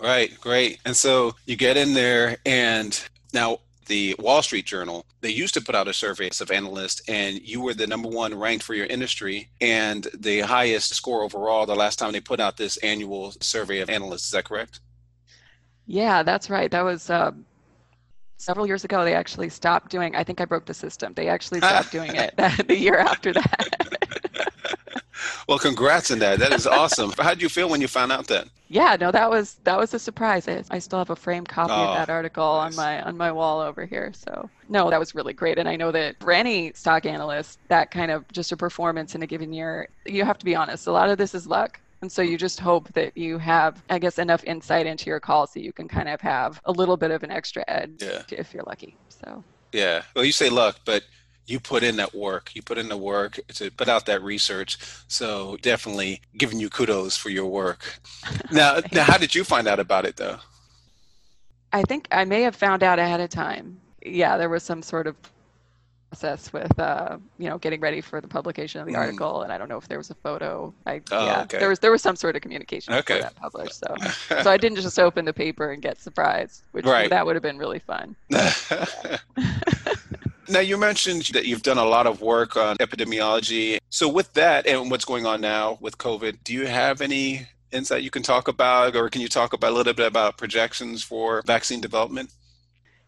Right. 0.00 0.38
Great. 0.40 0.78
And 0.84 0.96
so 0.96 1.34
you 1.46 1.56
get 1.56 1.76
in 1.76 1.94
there 1.94 2.36
and 2.44 3.08
now 3.32 3.60
the 3.86 4.14
Wall 4.18 4.42
Street 4.42 4.66
Journal, 4.66 5.06
they 5.20 5.30
used 5.30 5.54
to 5.54 5.60
put 5.60 5.74
out 5.74 5.88
a 5.88 5.92
survey 5.92 6.30
of 6.40 6.50
analysts, 6.50 7.00
and 7.08 7.40
you 7.40 7.60
were 7.60 7.74
the 7.74 7.86
number 7.86 8.08
one 8.08 8.36
ranked 8.36 8.64
for 8.64 8.74
your 8.74 8.86
industry 8.86 9.48
and 9.60 10.08
the 10.18 10.40
highest 10.40 10.94
score 10.94 11.22
overall 11.22 11.66
the 11.66 11.74
last 11.74 11.98
time 11.98 12.12
they 12.12 12.20
put 12.20 12.40
out 12.40 12.56
this 12.56 12.76
annual 12.78 13.32
survey 13.40 13.80
of 13.80 13.88
analysts. 13.88 14.26
Is 14.26 14.30
that 14.32 14.44
correct? 14.44 14.80
Yeah, 15.86 16.22
that's 16.22 16.50
right. 16.50 16.70
That 16.70 16.82
was 16.82 17.10
uh, 17.10 17.30
several 18.38 18.66
years 18.66 18.84
ago. 18.84 19.04
They 19.04 19.14
actually 19.14 19.48
stopped 19.48 19.90
doing. 19.90 20.16
I 20.16 20.24
think 20.24 20.40
I 20.40 20.44
broke 20.44 20.66
the 20.66 20.74
system. 20.74 21.14
They 21.14 21.28
actually 21.28 21.60
stopped 21.60 21.92
doing 21.92 22.14
it 22.14 22.36
the 22.66 22.76
year 22.76 22.98
after 22.98 23.32
that. 23.32 24.02
well, 25.48 25.58
congrats 25.58 26.10
on 26.10 26.18
that. 26.20 26.38
That 26.38 26.52
is 26.52 26.66
awesome. 26.66 27.12
How 27.18 27.30
did 27.30 27.42
you 27.42 27.48
feel 27.48 27.68
when 27.68 27.80
you 27.80 27.88
found 27.88 28.12
out 28.12 28.26
that? 28.28 28.48
Yeah, 28.68 28.96
no, 28.98 29.12
that 29.12 29.30
was 29.30 29.56
that 29.64 29.78
was 29.78 29.94
a 29.94 29.98
surprise. 29.98 30.48
I, 30.48 30.64
I 30.70 30.78
still 30.78 30.98
have 30.98 31.10
a 31.10 31.16
framed 31.16 31.48
copy 31.48 31.72
oh, 31.72 31.88
of 31.88 31.94
that 31.96 32.10
article 32.10 32.56
nice. 32.56 32.72
on 32.72 32.76
my 32.76 33.02
on 33.02 33.16
my 33.16 33.30
wall 33.30 33.60
over 33.60 33.84
here. 33.84 34.12
So 34.14 34.50
no, 34.68 34.90
that 34.90 34.98
was 34.98 35.14
really 35.14 35.32
great. 35.32 35.58
And 35.58 35.68
I 35.68 35.76
know 35.76 35.92
that 35.92 36.16
for 36.20 36.32
any 36.32 36.72
stock 36.72 37.06
analyst, 37.06 37.60
that 37.68 37.90
kind 37.90 38.10
of 38.10 38.26
just 38.32 38.52
a 38.52 38.56
performance 38.56 39.14
in 39.14 39.22
a 39.22 39.26
given 39.26 39.52
year, 39.52 39.88
you 40.04 40.24
have 40.24 40.38
to 40.38 40.44
be 40.44 40.54
honest. 40.54 40.86
A 40.86 40.92
lot 40.92 41.08
of 41.08 41.18
this 41.18 41.34
is 41.34 41.46
luck. 41.46 41.80
And 42.02 42.12
so 42.12 42.20
you 42.20 42.36
just 42.36 42.60
hope 42.60 42.92
that 42.92 43.16
you 43.16 43.38
have, 43.38 43.82
I 43.88 43.98
guess, 43.98 44.18
enough 44.18 44.44
insight 44.44 44.86
into 44.86 45.08
your 45.08 45.18
calls 45.18 45.52
so 45.52 45.60
you 45.60 45.72
can 45.72 45.88
kind 45.88 46.08
of 46.08 46.20
have 46.20 46.60
a 46.66 46.72
little 46.72 46.96
bit 46.96 47.10
of 47.10 47.22
an 47.22 47.30
extra 47.30 47.64
edge 47.68 48.02
yeah. 48.02 48.22
if 48.30 48.52
you're 48.52 48.64
lucky. 48.64 48.96
So 49.08 49.42
yeah, 49.72 50.02
well, 50.14 50.24
you 50.24 50.32
say 50.32 50.48
luck, 50.48 50.80
but 50.84 51.04
you 51.46 51.60
put 51.60 51.82
in 51.82 51.96
that 51.96 52.14
work. 52.14 52.54
You 52.54 52.62
put 52.62 52.78
in 52.78 52.88
the 52.88 52.96
work 52.96 53.38
to 53.54 53.70
put 53.70 53.88
out 53.88 54.06
that 54.06 54.22
research. 54.22 54.78
So 55.08 55.56
definitely 55.62 56.20
giving 56.36 56.58
you 56.58 56.68
kudos 56.68 57.16
for 57.16 57.30
your 57.30 57.46
work. 57.46 58.00
Now, 58.52 58.80
now, 58.92 59.04
how 59.04 59.18
did 59.18 59.34
you 59.34 59.44
find 59.44 59.66
out 59.66 59.80
about 59.80 60.04
it 60.04 60.16
though? 60.16 60.38
I 61.72 61.82
think 61.82 62.06
I 62.12 62.24
may 62.24 62.42
have 62.42 62.54
found 62.54 62.82
out 62.82 62.98
ahead 62.98 63.20
of 63.20 63.28
time. 63.28 63.80
Yeah, 64.04 64.36
there 64.36 64.48
was 64.48 64.62
some 64.62 64.82
sort 64.82 65.06
of 65.06 65.16
process 66.10 66.52
with 66.52 66.78
uh, 66.78 67.18
you 67.38 67.48
know 67.48 67.58
getting 67.58 67.80
ready 67.80 68.00
for 68.00 68.20
the 68.20 68.28
publication 68.28 68.80
of 68.80 68.86
the 68.86 68.94
mm. 68.94 68.98
article, 68.98 69.42
and 69.42 69.52
I 69.52 69.58
don't 69.58 69.68
know 69.68 69.76
if 69.76 69.88
there 69.88 69.98
was 69.98 70.10
a 70.10 70.14
photo. 70.14 70.72
I 70.86 71.02
oh, 71.10 71.26
yeah, 71.26 71.42
okay. 71.42 71.58
there 71.58 71.68
was 71.68 71.78
there 71.80 71.90
was 71.90 72.02
some 72.02 72.16
sort 72.16 72.36
of 72.36 72.42
communication 72.42 72.94
okay. 72.94 73.20
that 73.20 73.34
published. 73.36 73.74
So 73.74 73.94
so 74.42 74.50
I 74.50 74.56
didn't 74.56 74.80
just 74.80 74.98
open 74.98 75.24
the 75.24 75.32
paper 75.32 75.72
and 75.72 75.82
get 75.82 76.00
surprised, 76.00 76.62
which 76.72 76.86
right. 76.86 77.10
that 77.10 77.26
would 77.26 77.36
have 77.36 77.42
been 77.42 77.58
really 77.58 77.80
fun. 77.80 78.16
Now, 80.48 80.60
you 80.60 80.76
mentioned 80.76 81.24
that 81.32 81.46
you've 81.46 81.62
done 81.62 81.78
a 81.78 81.84
lot 81.84 82.06
of 82.06 82.20
work 82.20 82.56
on 82.56 82.76
epidemiology. 82.76 83.78
So, 83.90 84.08
with 84.08 84.32
that 84.34 84.66
and 84.66 84.90
what's 84.90 85.04
going 85.04 85.26
on 85.26 85.40
now 85.40 85.78
with 85.80 85.98
COVID, 85.98 86.38
do 86.44 86.52
you 86.52 86.66
have 86.66 87.00
any 87.00 87.46
insight 87.72 88.04
you 88.04 88.10
can 88.10 88.22
talk 88.22 88.46
about, 88.46 88.94
or 88.94 89.08
can 89.08 89.20
you 89.20 89.28
talk 89.28 89.52
about 89.52 89.72
a 89.72 89.74
little 89.74 89.92
bit 89.92 90.06
about 90.06 90.38
projections 90.38 91.02
for 91.02 91.42
vaccine 91.46 91.80
development? 91.80 92.30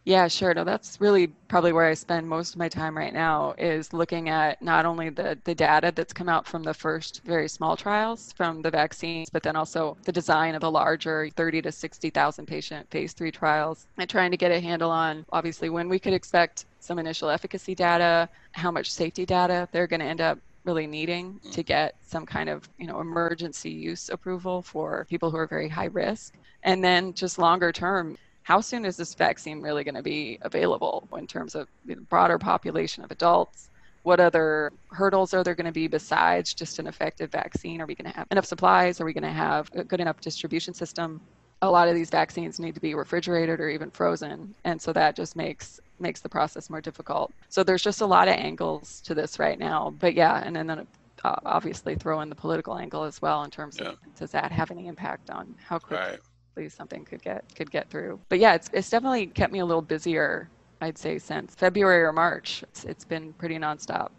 Yeah, 0.04 0.26
sure. 0.26 0.54
No, 0.54 0.64
that's 0.64 1.02
really 1.02 1.26
probably 1.48 1.72
where 1.72 1.84
I 1.84 1.92
spend 1.92 2.26
most 2.26 2.54
of 2.54 2.58
my 2.58 2.70
time 2.70 2.96
right 2.96 3.12
now 3.12 3.54
is 3.58 3.92
looking 3.92 4.30
at 4.30 4.62
not 4.62 4.86
only 4.86 5.10
the, 5.10 5.38
the 5.44 5.54
data 5.54 5.92
that's 5.94 6.14
come 6.14 6.30
out 6.30 6.46
from 6.46 6.62
the 6.62 6.72
first 6.72 7.20
very 7.26 7.46
small 7.46 7.76
trials 7.76 8.32
from 8.32 8.62
the 8.62 8.70
vaccines, 8.70 9.28
but 9.28 9.42
then 9.42 9.54
also 9.54 9.98
the 10.04 10.12
design 10.12 10.54
of 10.54 10.62
the 10.62 10.70
larger 10.70 11.28
30 11.36 11.60
to 11.60 11.70
60,000 11.72 12.46
patient 12.46 12.90
phase 12.90 13.12
three 13.12 13.30
trials 13.30 13.86
and 13.98 14.08
trying 14.08 14.30
to 14.30 14.38
get 14.38 14.50
a 14.50 14.60
handle 14.60 14.90
on 14.90 15.26
obviously 15.30 15.68
when 15.68 15.90
we 15.90 15.98
could 15.98 16.14
expect 16.14 16.64
some 16.80 16.98
initial 16.98 17.28
efficacy 17.28 17.74
data, 17.74 18.28
how 18.52 18.70
much 18.70 18.90
safety 18.90 19.26
data 19.26 19.68
they're 19.72 19.86
going 19.86 20.00
to 20.00 20.06
end 20.06 20.20
up 20.20 20.38
really 20.64 20.86
needing 20.86 21.40
to 21.40 21.48
mm-hmm. 21.48 21.60
get 21.62 21.94
some 22.02 22.26
kind 22.26 22.48
of 22.48 22.68
you 22.78 22.86
know 22.86 23.00
emergency 23.00 23.70
use 23.70 24.10
approval 24.10 24.60
for 24.60 25.06
people 25.08 25.30
who 25.30 25.36
are 25.36 25.46
very 25.46 25.68
high 25.68 25.86
risk 25.86 26.34
and 26.64 26.82
then 26.84 27.14
just 27.14 27.38
longer 27.38 27.72
term 27.72 28.18
how 28.48 28.62
soon 28.62 28.86
is 28.86 28.96
this 28.96 29.12
vaccine 29.12 29.60
really 29.60 29.84
going 29.84 29.94
to 29.94 30.02
be 30.02 30.38
available 30.40 31.06
in 31.18 31.26
terms 31.26 31.54
of 31.54 31.68
the 31.84 31.96
broader 31.96 32.38
population 32.38 33.04
of 33.04 33.10
adults? 33.10 33.68
What 34.04 34.20
other 34.20 34.72
hurdles 34.90 35.34
are 35.34 35.44
there 35.44 35.54
going 35.54 35.66
to 35.66 35.72
be 35.72 35.86
besides 35.86 36.54
just 36.54 36.78
an 36.78 36.86
effective 36.86 37.30
vaccine? 37.30 37.82
Are 37.82 37.84
we 37.84 37.94
going 37.94 38.10
to 38.10 38.16
have 38.16 38.26
enough 38.30 38.46
supplies? 38.46 39.02
Are 39.02 39.04
we 39.04 39.12
going 39.12 39.24
to 39.24 39.28
have 39.28 39.70
a 39.74 39.84
good 39.84 40.00
enough 40.00 40.22
distribution 40.22 40.72
system? 40.72 41.20
A 41.60 41.70
lot 41.70 41.88
of 41.88 41.94
these 41.94 42.08
vaccines 42.08 42.58
need 42.58 42.74
to 42.74 42.80
be 42.80 42.94
refrigerated 42.94 43.60
or 43.60 43.68
even 43.68 43.90
frozen, 43.90 44.54
and 44.64 44.80
so 44.80 44.94
that 44.94 45.14
just 45.14 45.36
makes 45.36 45.78
makes 46.00 46.20
the 46.20 46.28
process 46.28 46.70
more 46.70 46.80
difficult. 46.80 47.32
So 47.48 47.62
there's 47.62 47.82
just 47.82 48.00
a 48.00 48.06
lot 48.06 48.28
of 48.28 48.34
angles 48.34 49.00
to 49.02 49.14
this 49.14 49.38
right 49.38 49.58
now. 49.58 49.94
But 49.98 50.14
yeah, 50.14 50.42
and 50.44 50.54
then, 50.54 50.66
then 50.66 50.86
uh, 51.24 51.36
obviously 51.44 51.94
throw 51.94 52.20
in 52.20 52.28
the 52.28 52.34
political 52.34 52.76
angle 52.76 53.04
as 53.04 53.20
well 53.20 53.42
in 53.44 53.50
terms 53.50 53.78
yeah. 53.80 53.88
of 53.88 53.98
does 54.16 54.30
that 54.30 54.52
have 54.52 54.70
any 54.70 54.86
impact 54.86 55.30
on 55.30 55.54
how 55.64 55.78
quick 55.78 55.98
right 56.00 56.20
something 56.68 57.04
could 57.04 57.22
get 57.22 57.44
could 57.54 57.70
get 57.70 57.88
through. 57.88 58.18
But 58.28 58.40
yeah, 58.40 58.54
it's 58.54 58.68
it's 58.72 58.90
definitely 58.90 59.26
kept 59.28 59.52
me 59.52 59.60
a 59.60 59.64
little 59.64 59.82
busier. 59.82 60.48
I'd 60.80 60.98
say 60.98 61.18
since 61.18 61.54
February 61.54 62.02
or 62.02 62.12
March, 62.12 62.62
it's, 62.62 62.84
it's 62.84 63.04
been 63.04 63.32
pretty 63.34 63.56
nonstop. 63.56 64.10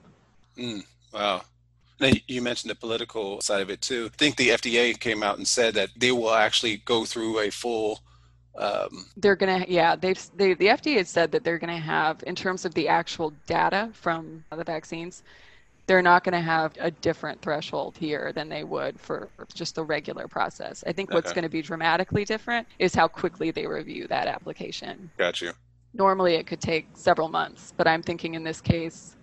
Mm, 0.58 0.84
wow. 1.14 1.42
Now, 2.02 2.12
you 2.28 2.42
mentioned 2.42 2.72
the 2.72 2.76
political 2.76 3.40
side 3.42 3.62
of 3.62 3.70
it 3.70 3.82
too. 3.82 4.10
I 4.14 4.18
think 4.18 4.36
the 4.36 4.50
FDA 4.50 4.98
came 4.98 5.24
out 5.24 5.38
and 5.38 5.48
said 5.48 5.74
that 5.76 5.90
they 5.98 6.12
will 6.12 6.34
actually 6.34 6.78
go 6.78 7.06
through 7.06 7.40
a 7.40 7.50
full. 7.50 8.00
Um, 8.58 9.06
they're 9.18 9.36
gonna, 9.36 9.66
yeah. 9.68 9.96
They've 9.96 10.20
they, 10.36 10.54
the 10.54 10.68
FDA 10.68 10.98
has 10.98 11.10
said 11.10 11.32
that 11.32 11.44
they're 11.44 11.60
gonna 11.60 11.80
have, 11.80 12.24
in 12.28 12.36
terms 12.36 12.66
of 12.66 12.74
the 12.74 12.88
actual 12.88 13.34
data 13.48 13.90
from 13.94 14.44
the 14.52 14.64
vaccines, 14.64 15.24
they're 15.90 16.04
not 16.04 16.24
going 16.24 16.34
to 16.34 16.40
have 16.40 16.74
a 16.80 16.92
different 16.92 17.42
threshold 17.42 17.98
here 17.98 18.32
than 18.32 18.48
they 18.48 18.64
would 18.64 19.00
for 19.00 19.28
just 19.56 19.74
the 19.74 19.84
regular 19.84 20.28
process. 20.28 20.84
I 20.86 20.92
think 20.92 21.12
what's 21.12 21.30
okay. 21.30 21.34
going 21.34 21.44
to 21.44 21.50
be 21.50 21.64
dramatically 21.64 22.26
different 22.26 22.68
is 22.78 22.94
how 22.94 23.08
quickly 23.08 23.50
they 23.50 23.66
review 23.66 24.06
that 24.06 24.28
application. 24.28 25.10
Got 25.18 25.42
you. 25.42 25.52
Normally 25.96 26.36
it 26.36 26.46
could 26.46 26.62
take 26.62 26.88
several 26.94 27.28
months, 27.28 27.74
but 27.76 27.88
I'm 27.88 28.04
thinking 28.04 28.36
in 28.36 28.44
this 28.44 28.62
case, 28.62 29.16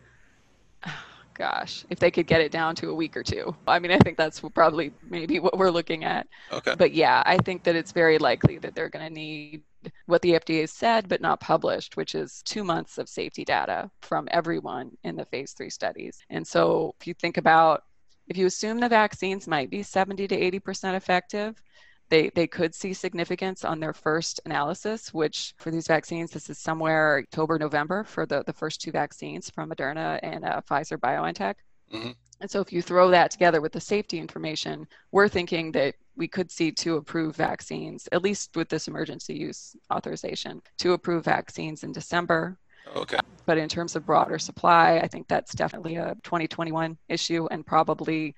gosh, 1.37 1.85
if 1.91 1.99
they 1.99 2.11
could 2.11 2.27
get 2.27 2.41
it 2.41 2.51
down 2.51 2.75
to 2.77 2.91
a 2.91 2.95
week 2.95 3.17
or 3.17 3.23
two. 3.23 3.55
I 3.67 3.79
mean, 3.79 3.93
I 3.93 3.99
think 3.99 4.17
that's 4.17 4.41
probably 4.41 4.93
maybe 5.09 5.39
what 5.39 5.59
we're 5.59 5.71
looking 5.71 6.05
at. 6.05 6.27
Okay. 6.53 6.75
But 6.77 6.93
yeah, 6.93 7.23
I 7.27 7.39
think 7.39 7.65
that 7.65 7.77
it's 7.77 7.93
very 7.93 8.19
likely 8.19 8.59
that 8.59 8.75
they're 8.75 8.89
going 8.89 9.07
to 9.07 9.13
need 9.13 9.63
what 10.07 10.23
the 10.23 10.33
FDA 10.33 10.69
said 10.69 11.09
but 11.09 11.21
not 11.21 11.41
published, 11.41 11.97
which 11.97 12.15
is 12.15 12.43
two 12.45 12.65
months 12.65 12.99
of 12.99 13.09
safety 13.09 13.45
data 13.45 13.91
from 14.01 14.29
everyone 14.31 14.91
in 15.05 15.17
the 15.17 15.25
phase 15.27 15.53
three 15.53 15.71
studies. 15.71 16.19
And 16.31 16.47
so 16.47 16.95
if 17.01 17.07
you 17.07 17.15
think 17.15 17.37
about, 17.37 17.85
if 18.29 18.37
you 18.37 18.47
assume 18.47 18.81
the 18.81 18.89
vaccines 18.89 19.47
might 19.47 19.71
be 19.71 19.83
70 19.83 20.27
to 20.29 20.37
80% 20.61 20.95
effective, 20.95 21.63
they, 22.09 22.31
they 22.31 22.47
could 22.47 22.75
see 22.75 22.93
significance 22.93 23.65
on 23.65 23.81
their 23.81 23.93
first 23.93 24.41
analysis, 24.45 25.13
which 25.13 25.55
for 25.59 25.71
these 25.71 25.87
vaccines, 25.87 26.31
this 26.31 26.49
is 26.49 26.59
somewhere 26.59 27.19
October, 27.19 27.59
November 27.59 28.05
for 28.05 28.27
the, 28.27 28.45
the 28.45 28.53
first 28.53 28.81
two 28.81 28.93
vaccines 28.93 29.51
from 29.51 29.71
Moderna 29.71 30.21
and 30.23 30.45
uh, 30.45 30.61
Pfizer 30.69 30.99
BioNTech. 30.99 31.55
Mm-hmm. 31.93 32.11
And 32.41 32.51
so 32.51 32.61
if 32.61 32.73
you 32.73 32.83
throw 32.83 33.11
that 33.11 33.31
together 33.31 33.61
with 33.61 33.73
the 33.73 33.81
safety 33.81 34.19
information, 34.19 34.87
we're 35.11 35.29
thinking 35.29 35.73
that 35.73 35.95
we 36.17 36.29
could 36.29 36.51
see 36.51 36.71
two 36.71 36.97
approved 36.97 37.37
vaccines, 37.37 38.09
at 38.13 38.23
least 38.23 38.57
with 38.57 38.69
this 38.69 38.89
emergency 38.89 39.35
use 39.35 39.75
authorization, 39.93 40.63
two 40.79 40.93
approved 40.93 41.25
vaccines 41.25 41.83
in 41.83 41.93
December. 41.93 42.59
Okay. 42.95 43.19
But 43.47 43.59
in 43.59 43.69
terms 43.69 43.97
of 43.97 44.07
broader 44.07 44.39
supply, 44.39 44.99
I 44.99 45.09
think 45.09 45.29
that's 45.29 45.55
definitely 45.55 45.97
a 45.97 46.15
2021 46.23 46.97
issue 47.09 47.49
and 47.51 47.67
probably 47.67 48.35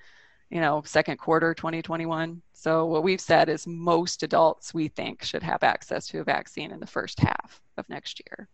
you 0.50 0.60
know, 0.60 0.82
second 0.84 1.18
quarter 1.18 1.54
2021. 1.54 2.42
So 2.52 2.86
what 2.86 3.02
we've 3.02 3.20
said 3.20 3.48
is 3.48 3.66
most 3.66 4.22
adults 4.22 4.74
we 4.74 4.88
think 4.88 5.22
should 5.22 5.42
have 5.42 5.62
access 5.62 6.06
to 6.08 6.20
a 6.20 6.24
vaccine 6.24 6.72
in 6.72 6.80
the 6.80 6.86
first 6.86 7.20
half 7.20 7.60
of 7.76 7.88
next 7.88 8.20
year. 8.26 8.48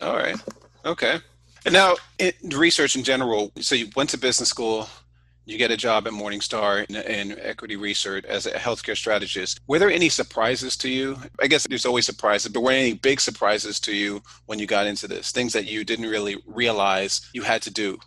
All 0.00 0.16
right. 0.16 0.36
Okay. 0.84 1.18
And 1.64 1.72
now, 1.72 1.96
in 2.18 2.32
research 2.54 2.96
in 2.96 3.02
general, 3.02 3.52
so 3.60 3.74
you 3.74 3.88
went 3.96 4.10
to 4.10 4.18
business 4.18 4.48
school, 4.48 4.88
you 5.44 5.56
get 5.56 5.70
a 5.70 5.76
job 5.76 6.06
at 6.06 6.12
Morningstar 6.12 6.84
in, 6.88 6.96
in, 6.96 7.38
equity 7.40 7.74
research 7.74 8.24
as 8.26 8.46
a 8.46 8.52
healthcare 8.52 8.96
strategist. 8.96 9.60
Were 9.66 9.78
there 9.78 9.90
any 9.90 10.10
surprises 10.10 10.76
to 10.78 10.90
you? 10.90 11.16
I 11.40 11.46
guess 11.46 11.66
there's 11.66 11.86
always 11.86 12.04
surprises, 12.04 12.52
but 12.52 12.60
were 12.60 12.70
any 12.70 12.92
big 12.92 13.18
surprises 13.20 13.80
to 13.80 13.94
you 13.94 14.22
when 14.44 14.58
you 14.58 14.66
got 14.66 14.86
into 14.86 15.08
this? 15.08 15.32
Things 15.32 15.54
that 15.54 15.64
you 15.64 15.84
didn't 15.84 16.08
really 16.08 16.36
realize 16.46 17.22
you 17.32 17.42
had 17.42 17.62
to 17.62 17.70
do? 17.70 17.98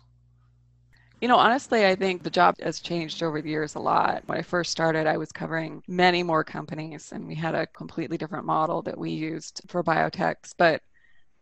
You 1.22 1.28
know, 1.28 1.38
honestly, 1.38 1.86
I 1.86 1.94
think 1.94 2.24
the 2.24 2.30
job 2.30 2.56
has 2.60 2.80
changed 2.80 3.22
over 3.22 3.40
the 3.40 3.48
years 3.48 3.76
a 3.76 3.78
lot. 3.78 4.24
When 4.26 4.36
I 4.36 4.42
first 4.42 4.72
started, 4.72 5.06
I 5.06 5.18
was 5.18 5.30
covering 5.30 5.80
many 5.86 6.24
more 6.24 6.42
companies, 6.42 7.12
and 7.12 7.28
we 7.28 7.36
had 7.36 7.54
a 7.54 7.68
completely 7.68 8.18
different 8.18 8.44
model 8.44 8.82
that 8.82 8.98
we 8.98 9.12
used 9.12 9.60
for 9.68 9.84
biotechs. 9.84 10.52
But 10.58 10.82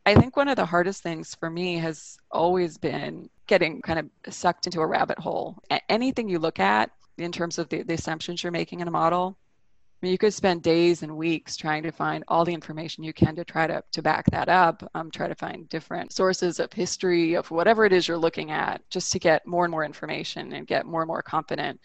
I 0.04 0.14
think 0.16 0.36
one 0.36 0.48
of 0.48 0.56
the 0.56 0.66
hardest 0.66 1.02
things 1.02 1.34
for 1.34 1.48
me 1.48 1.78
has 1.78 2.18
always 2.30 2.76
been 2.76 3.30
getting 3.46 3.80
kind 3.80 3.98
of 3.98 4.34
sucked 4.34 4.66
into 4.66 4.82
a 4.82 4.86
rabbit 4.86 5.18
hole. 5.18 5.56
Anything 5.88 6.28
you 6.28 6.40
look 6.40 6.60
at 6.60 6.90
in 7.16 7.32
terms 7.32 7.58
of 7.58 7.70
the, 7.70 7.80
the 7.82 7.94
assumptions 7.94 8.42
you're 8.42 8.52
making 8.52 8.80
in 8.80 8.88
a 8.88 8.90
model, 8.90 9.38
mean, 10.02 10.12
you 10.12 10.18
could 10.18 10.32
spend 10.32 10.62
days 10.62 11.02
and 11.02 11.16
weeks 11.16 11.56
trying 11.56 11.82
to 11.82 11.92
find 11.92 12.24
all 12.28 12.44
the 12.44 12.54
information 12.54 13.04
you 13.04 13.12
can 13.12 13.36
to 13.36 13.44
try 13.44 13.66
to, 13.66 13.82
to 13.92 14.02
back 14.02 14.30
that 14.30 14.48
up, 14.48 14.88
um, 14.94 15.10
try 15.10 15.28
to 15.28 15.34
find 15.34 15.68
different 15.68 16.12
sources 16.12 16.58
of 16.58 16.72
history 16.72 17.34
of 17.34 17.50
whatever 17.50 17.84
it 17.84 17.92
is 17.92 18.08
you're 18.08 18.16
looking 18.16 18.50
at, 18.50 18.80
just 18.88 19.12
to 19.12 19.18
get 19.18 19.46
more 19.46 19.64
and 19.64 19.70
more 19.70 19.84
information 19.84 20.52
and 20.54 20.66
get 20.66 20.86
more 20.86 21.02
and 21.02 21.08
more 21.08 21.22
confident. 21.22 21.78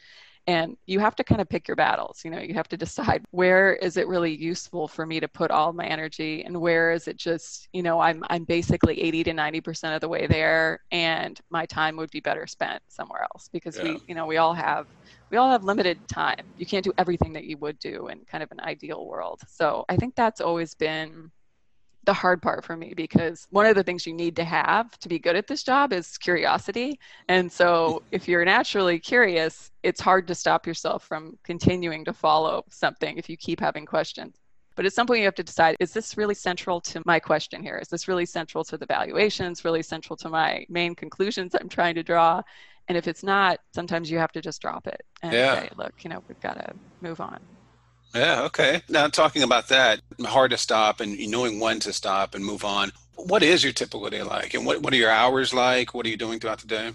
And 0.48 0.78
you 0.86 1.00
have 1.00 1.16
to 1.16 1.24
kind 1.24 1.42
of 1.42 1.50
pick 1.50 1.68
your 1.68 1.76
battles. 1.76 2.22
You 2.24 2.30
know, 2.30 2.40
you 2.40 2.54
have 2.54 2.68
to 2.70 2.78
decide 2.78 3.26
where 3.32 3.74
is 3.74 3.98
it 3.98 4.08
really 4.08 4.34
useful 4.34 4.88
for 4.88 5.06
me 5.06 5.20
to 5.20 5.28
put 5.28 5.52
all 5.52 5.74
my 5.74 5.86
energy 5.86 6.44
and 6.44 6.62
where 6.62 6.92
is 6.92 7.08
it 7.08 7.18
just, 7.18 7.68
you 7.74 7.82
know, 7.82 8.00
I'm 8.00 8.24
I'm 8.30 8.44
basically 8.44 9.02
80 9.02 9.24
to 9.26 9.32
90% 9.32 9.96
of 9.96 10.02
the 10.02 10.08
way 10.08 10.28
there 10.28 10.82
and 10.92 11.40
my 11.50 11.66
time 11.66 11.98
would 11.98 12.12
be 12.12 12.20
better 12.20 12.46
spent 12.48 12.82
somewhere 12.88 13.24
else 13.24 13.50
because 13.52 13.78
yeah. 13.78 13.84
we, 13.84 14.00
you 14.08 14.16
know, 14.16 14.28
we 14.28 14.38
all 14.38 14.54
have 14.54 14.86
we 15.36 15.40
all 15.40 15.52
have 15.52 15.66
limited 15.66 16.08
time. 16.08 16.46
You 16.58 16.66
can't 16.66 16.86
do 16.86 16.94
everything 16.98 17.34
that 17.34 17.44
you 17.44 17.58
would 17.58 17.78
do 17.78 18.08
in 18.08 18.20
kind 18.20 18.42
of 18.42 18.50
an 18.54 18.62
ideal 18.62 19.06
world. 19.06 19.42
So 19.50 19.84
I 19.90 19.98
think 19.98 20.16
that's 20.16 20.40
always 20.40 20.74
been 20.74 21.30
the 22.06 22.14
hard 22.14 22.42
part 22.42 22.64
for 22.64 22.78
me 22.78 22.94
because 22.96 23.46
one 23.50 23.66
of 23.66 23.76
the 23.76 23.84
things 23.84 24.08
you 24.08 24.14
need 24.14 24.38
to 24.38 24.46
have 24.46 24.98
to 25.00 25.10
be 25.10 25.20
good 25.20 25.36
at 25.36 25.46
this 25.46 25.62
job 25.62 25.92
is 25.92 26.18
curiosity. 26.18 26.98
And 27.28 27.52
so 27.52 28.02
if 28.12 28.30
you're 28.30 28.46
naturally 28.46 28.98
curious, 28.98 29.72
it's 29.84 30.00
hard 30.00 30.26
to 30.28 30.36
stop 30.36 30.66
yourself 30.66 31.04
from 31.04 31.38
continuing 31.44 32.06
to 32.06 32.14
follow 32.14 32.64
something 32.70 33.18
if 33.18 33.30
you 33.30 33.36
keep 33.36 33.60
having 33.60 33.86
questions. 33.86 34.38
But 34.78 34.86
at 34.86 34.94
some 34.94 35.06
point, 35.06 35.20
you 35.20 35.26
have 35.26 35.36
to 35.36 35.44
decide 35.44 35.76
is 35.82 35.92
this 35.92 36.16
really 36.16 36.36
central 36.36 36.80
to 36.82 37.02
my 37.06 37.20
question 37.20 37.62
here? 37.62 37.78
Is 37.82 37.90
this 37.90 38.08
really 38.08 38.26
central 38.26 38.64
to 38.66 38.78
the 38.78 38.86
valuations, 38.86 39.66
really 39.66 39.84
central 39.84 40.16
to 40.18 40.30
my 40.30 40.66
main 40.70 40.96
conclusions 40.96 41.56
I'm 41.60 41.68
trying 41.68 41.96
to 41.96 42.04
draw? 42.04 42.42
And 42.88 42.98
if 42.98 43.08
it's 43.08 43.24
not, 43.24 43.60
sometimes 43.74 44.12
you 44.12 44.20
have 44.20 44.32
to 44.34 44.42
just 44.42 44.62
drop 44.62 44.88
it 44.88 45.04
and 45.22 45.34
yeah. 45.34 45.62
say, 45.62 45.70
look, 45.76 45.94
you 46.04 46.10
know, 46.10 46.22
we've 46.28 46.40
got 46.40 46.54
to 46.54 46.74
move 47.02 47.20
on. 47.20 47.40
Yeah, 48.14 48.44
okay. 48.44 48.82
Now, 48.88 49.08
talking 49.08 49.44
about 49.44 49.68
that, 49.70 50.02
hard 50.24 50.52
to 50.52 50.58
stop 50.58 51.02
and 51.02 51.18
knowing 51.30 51.60
when 51.60 51.80
to 51.82 51.92
stop 51.92 52.36
and 52.36 52.46
move 52.46 52.64
on. 52.64 52.92
What 53.16 53.44
is 53.44 53.64
your 53.64 53.74
typical 53.74 54.10
day 54.10 54.24
like? 54.24 54.54
And 54.54 54.66
what, 54.66 54.82
what 54.82 54.94
are 54.94 54.98
your 54.98 55.10
hours 55.10 55.54
like? 55.54 55.94
What 55.94 56.06
are 56.06 56.10
you 56.10 56.18
doing 56.18 56.40
throughout 56.40 56.60
the 56.60 56.68
day? 56.68 56.92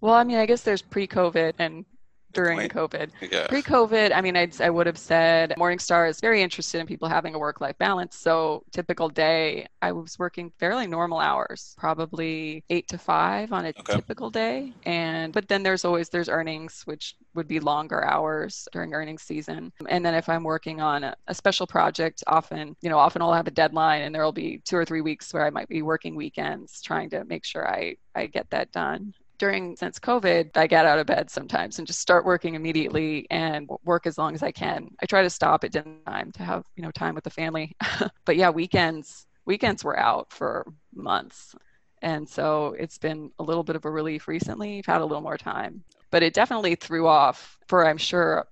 Well, 0.00 0.14
I 0.14 0.24
mean, 0.24 0.38
I 0.38 0.46
guess 0.46 0.62
there's 0.62 0.82
pre 0.82 1.06
COVID 1.06 1.54
and 1.58 1.84
during 2.32 2.68
COVID. 2.68 3.10
Yeah. 3.30 3.46
Pre-COVID, 3.48 4.12
I 4.14 4.20
mean, 4.20 4.36
I'd, 4.36 4.60
I 4.60 4.70
would 4.70 4.86
have 4.86 4.98
said 4.98 5.54
Morningstar 5.58 6.08
is 6.08 6.20
very 6.20 6.42
interested 6.42 6.80
in 6.80 6.86
people 6.86 7.08
having 7.08 7.34
a 7.34 7.38
work-life 7.38 7.78
balance. 7.78 8.16
So 8.16 8.64
typical 8.72 9.08
day, 9.08 9.66
I 9.82 9.92
was 9.92 10.18
working 10.18 10.52
fairly 10.58 10.86
normal 10.86 11.18
hours, 11.18 11.74
probably 11.78 12.64
eight 12.70 12.88
to 12.88 12.98
five 12.98 13.52
on 13.52 13.66
a 13.66 13.68
okay. 13.68 13.94
typical 13.94 14.30
day. 14.30 14.72
And 14.84 15.32
but 15.32 15.48
then 15.48 15.62
there's 15.62 15.84
always 15.84 16.08
there's 16.08 16.28
earnings, 16.28 16.82
which 16.84 17.16
would 17.34 17.48
be 17.48 17.60
longer 17.60 18.04
hours 18.04 18.68
during 18.72 18.92
earnings 18.94 19.22
season. 19.22 19.72
And 19.88 20.04
then 20.04 20.14
if 20.14 20.28
I'm 20.28 20.44
working 20.44 20.80
on 20.80 21.04
a, 21.04 21.16
a 21.28 21.34
special 21.34 21.66
project, 21.66 22.22
often 22.26 22.76
you 22.80 22.90
know 22.90 22.98
often 22.98 23.22
I'll 23.22 23.32
have 23.32 23.46
a 23.46 23.52
deadline, 23.52 24.02
and 24.02 24.14
there 24.14 24.24
will 24.24 24.32
be 24.32 24.60
two 24.64 24.76
or 24.76 24.84
three 24.84 25.00
weeks 25.00 25.32
where 25.32 25.44
I 25.44 25.50
might 25.50 25.68
be 25.68 25.82
working 25.82 26.14
weekends 26.14 26.80
trying 26.82 27.10
to 27.10 27.24
make 27.24 27.44
sure 27.44 27.68
I 27.68 27.96
I 28.14 28.26
get 28.26 28.50
that 28.50 28.72
done 28.72 29.14
during 29.40 29.74
since 29.74 29.98
COVID, 29.98 30.56
I 30.56 30.66
get 30.66 30.84
out 30.84 30.98
of 30.98 31.06
bed 31.06 31.30
sometimes 31.30 31.78
and 31.78 31.86
just 31.86 31.98
start 31.98 32.26
working 32.26 32.54
immediately 32.54 33.26
and 33.30 33.68
work 33.84 34.06
as 34.06 34.18
long 34.18 34.34
as 34.34 34.42
I 34.42 34.52
can. 34.52 34.90
I 35.02 35.06
try 35.06 35.22
to 35.22 35.30
stop 35.30 35.64
at 35.64 35.72
dinner 35.72 35.96
time 36.06 36.30
to 36.32 36.42
have, 36.44 36.64
you 36.76 36.82
know, 36.82 36.90
time 36.90 37.14
with 37.14 37.24
the 37.24 37.30
family. 37.30 37.74
but 38.26 38.36
yeah, 38.36 38.50
weekends 38.50 39.26
weekends 39.46 39.82
were 39.82 39.98
out 39.98 40.30
for 40.30 40.66
months. 40.94 41.54
And 42.02 42.28
so 42.28 42.76
it's 42.78 42.98
been 42.98 43.30
a 43.38 43.42
little 43.42 43.64
bit 43.64 43.76
of 43.76 43.84
a 43.84 43.90
relief 43.90 44.28
recently. 44.28 44.78
I've 44.78 44.86
had 44.86 45.00
a 45.00 45.04
little 45.04 45.22
more 45.22 45.38
time. 45.38 45.82
But 46.10 46.22
it 46.22 46.34
definitely 46.34 46.74
threw 46.74 47.06
off 47.06 47.58
for 47.66 47.86
I'm 47.86 47.98
sure 47.98 48.46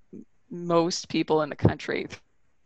most 0.49 1.07
people 1.07 1.43
in 1.43 1.49
the 1.49 1.55
country 1.55 2.07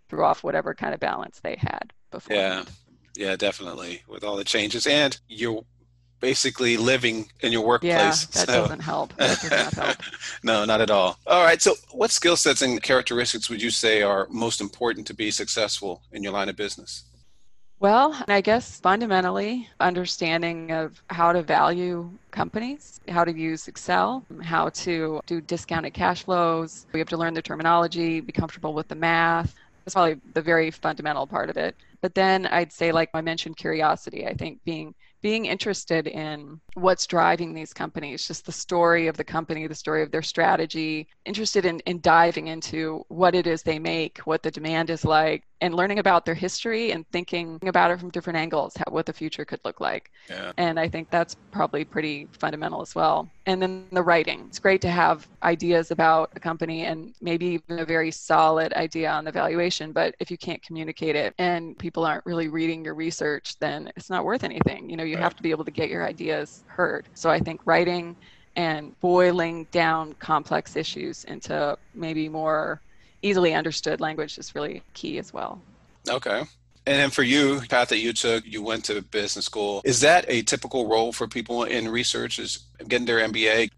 threw 0.10 0.24
off 0.24 0.44
whatever 0.44 0.74
kind 0.74 0.94
of 0.94 1.00
balance 1.00 1.42
they 1.42 1.58
had 1.60 1.92
before. 2.10 2.36
Yeah. 2.36 2.63
Yeah, 3.15 3.36
definitely. 3.36 4.01
With 4.08 4.24
all 4.24 4.38
the 4.38 4.44
changes. 4.44 4.88
And 4.88 5.20
you're 5.27 5.63
basically 6.24 6.77
living 6.77 7.27
in 7.42 7.51
your 7.51 7.65
workplace. 7.65 7.92
Yeah, 7.92 8.10
that 8.10 8.48
so. 8.48 8.62
doesn't 8.62 8.80
help. 8.80 9.13
That 9.18 9.42
does 9.42 9.51
not 9.51 9.74
help. 9.86 9.98
no, 10.42 10.63
not 10.63 10.80
at 10.80 10.89
all. 10.89 11.20
All 11.27 11.44
right. 11.44 11.62
So, 11.62 11.75
what 11.92 12.12
skill 12.12 12.38
sets 12.38 12.62
and 12.62 12.82
characteristics 12.82 13.50
would 13.50 13.62
you 13.62 13.70
say 13.70 14.01
are 14.01 14.25
most 14.32 14.62
important 14.62 15.06
to 15.08 15.13
be 15.13 15.32
successful 15.32 16.01
in 16.13 16.24
your 16.24 16.32
line 16.32 16.48
of 16.48 16.56
business? 16.56 17.03
Well, 17.82 18.18
I 18.30 18.39
guess 18.39 18.80
fundamentally 18.80 19.68
understanding 19.82 20.72
of 20.72 21.03
how 21.08 21.34
to 21.34 21.42
value 21.42 22.10
companies, 22.32 23.01
how 23.10 23.25
to 23.25 23.38
use 23.38 23.68
Excel, 23.68 24.24
how 24.42 24.70
to 24.70 25.20
do 25.25 25.42
discounted 25.42 25.94
cash 25.94 26.24
flows. 26.24 26.86
We 26.94 27.00
have 27.00 27.10
to 27.10 27.18
learn 27.18 27.34
the 27.34 27.42
terminology, 27.42 28.22
be 28.22 28.32
comfortable 28.32 28.74
with 28.74 28.88
the 28.88 28.96
math. 28.96 29.53
That's 29.84 29.96
probably 29.96 30.22
the 30.34 30.42
very 30.42 30.72
fundamental 30.72 31.27
part 31.27 31.50
of 31.50 31.58
it. 31.58 31.75
But 32.00 32.15
then 32.15 32.46
I'd 32.46 32.72
say, 32.72 32.94
like 32.94 33.10
I 33.13 33.20
mentioned, 33.20 33.58
curiosity. 33.58 34.25
I 34.25 34.34
think 34.34 34.63
being 34.63 34.96
being 35.24 35.46
interested 35.46 36.06
in 36.06 36.60
what's 36.74 37.08
driving 37.08 37.53
these 37.53 37.74
companies, 37.74 38.27
just 38.27 38.46
the 38.46 38.51
story 38.51 39.08
of 39.08 39.15
the 39.15 39.24
company, 39.24 39.65
the 39.65 39.74
story 39.74 40.03
of 40.03 40.12
their 40.12 40.22
strategy, 40.22 41.08
interested 41.25 41.65
in, 41.65 41.80
in 41.86 42.01
diving 42.01 42.48
into 42.50 43.06
what 43.08 43.34
it 43.34 43.48
is 43.48 43.63
they 43.63 43.80
make, 43.80 44.18
what 44.20 44.44
the 44.44 44.51
demand 44.51 44.89
is 44.89 45.06
like, 45.06 45.46
and 45.63 45.74
learning 45.74 46.00
about 46.00 46.25
their 46.25 46.36
history 46.36 46.91
and 46.91 47.08
thinking 47.13 47.58
about 47.65 47.89
it 47.89 47.98
from 47.98 48.10
different 48.10 48.38
angles, 48.38 48.75
how, 48.75 48.84
what 48.91 49.05
the 49.05 49.13
future 49.13 49.46
could 49.46 49.62
look 49.63 49.79
like. 49.79 50.12
Yeah. 50.29 50.51
And 50.58 50.77
I 50.77 50.89
think 50.89 51.10
that's 51.10 51.38
probably 51.51 51.86
pretty 51.86 52.27
fundamental 52.34 52.82
as 52.82 52.93
well. 52.93 53.29
And 53.46 53.62
then 53.62 53.86
the 53.93 54.03
writing. 54.03 54.43
It's 54.50 54.60
great 54.60 54.82
to 54.82 54.89
have 54.89 55.25
ideas 55.41 55.89
about 55.91 56.32
a 56.36 56.39
company 56.41 56.84
and 56.84 57.13
maybe 57.22 57.46
even 57.46 57.79
a 57.79 57.86
very 57.86 58.12
solid 58.12 58.74
idea 58.74 59.10
on 59.10 59.24
the 59.24 59.32
valuation, 59.32 59.93
but 59.93 60.15
if 60.20 60.29
you 60.29 60.38
can't 60.38 60.62
communicate 60.62 61.15
it 61.15 61.34
and 61.38 61.77
people 61.79 62.03
aren't 62.03 62.25
really 62.25 62.50
reading 62.50 62.84
your 62.84 62.96
research, 62.96 63.58
then 63.60 63.89
it's 63.96 64.10
not 64.10 64.25
worth 64.25 64.43
anything. 64.43 64.89
You 64.89 64.98
know, 64.98 65.05
you 65.05 65.15
right. 65.15 65.24
have 65.24 65.36
to 65.38 65.43
be 65.43 65.51
able 65.51 65.63
to 65.63 65.72
get 65.72 65.89
your 65.89 66.05
ideas 66.05 66.65
heard. 66.67 67.08
So 67.13 67.29
I 67.29 67.39
think 67.39 67.62
writing 67.63 68.17
and 68.58 69.00
boiling 69.00 69.65
down 69.72 70.12
complex 70.20 70.75
issues 70.75 71.24
into 71.24 71.77
maybe 71.96 72.27
more 72.27 72.82
easily 73.24 73.53
understood 73.53 74.00
language 74.00 74.38
is 74.38 74.53
really 74.53 74.84
key 74.94 75.18
as 75.18 75.34
well. 75.34 75.60
Okay. 76.08 76.44
And 76.86 77.00
then 77.00 77.10
for 77.10 77.24
you, 77.24 77.62
path 77.70 77.89
that 77.89 78.00
you 78.00 78.12
took, 78.12 78.46
you 78.46 78.62
went 78.62 78.86
to 78.86 79.01
business 79.01 79.46
school. 79.46 79.82
Is 79.86 80.01
that 80.01 80.25
a 80.27 80.42
typical 80.42 80.88
role 80.88 81.13
for 81.13 81.27
people 81.27 81.63
in 81.63 81.88
research? 81.88 82.39
Is 82.39 82.65
getting 82.88 83.06
their 83.06 83.25
MBA? 83.27 83.72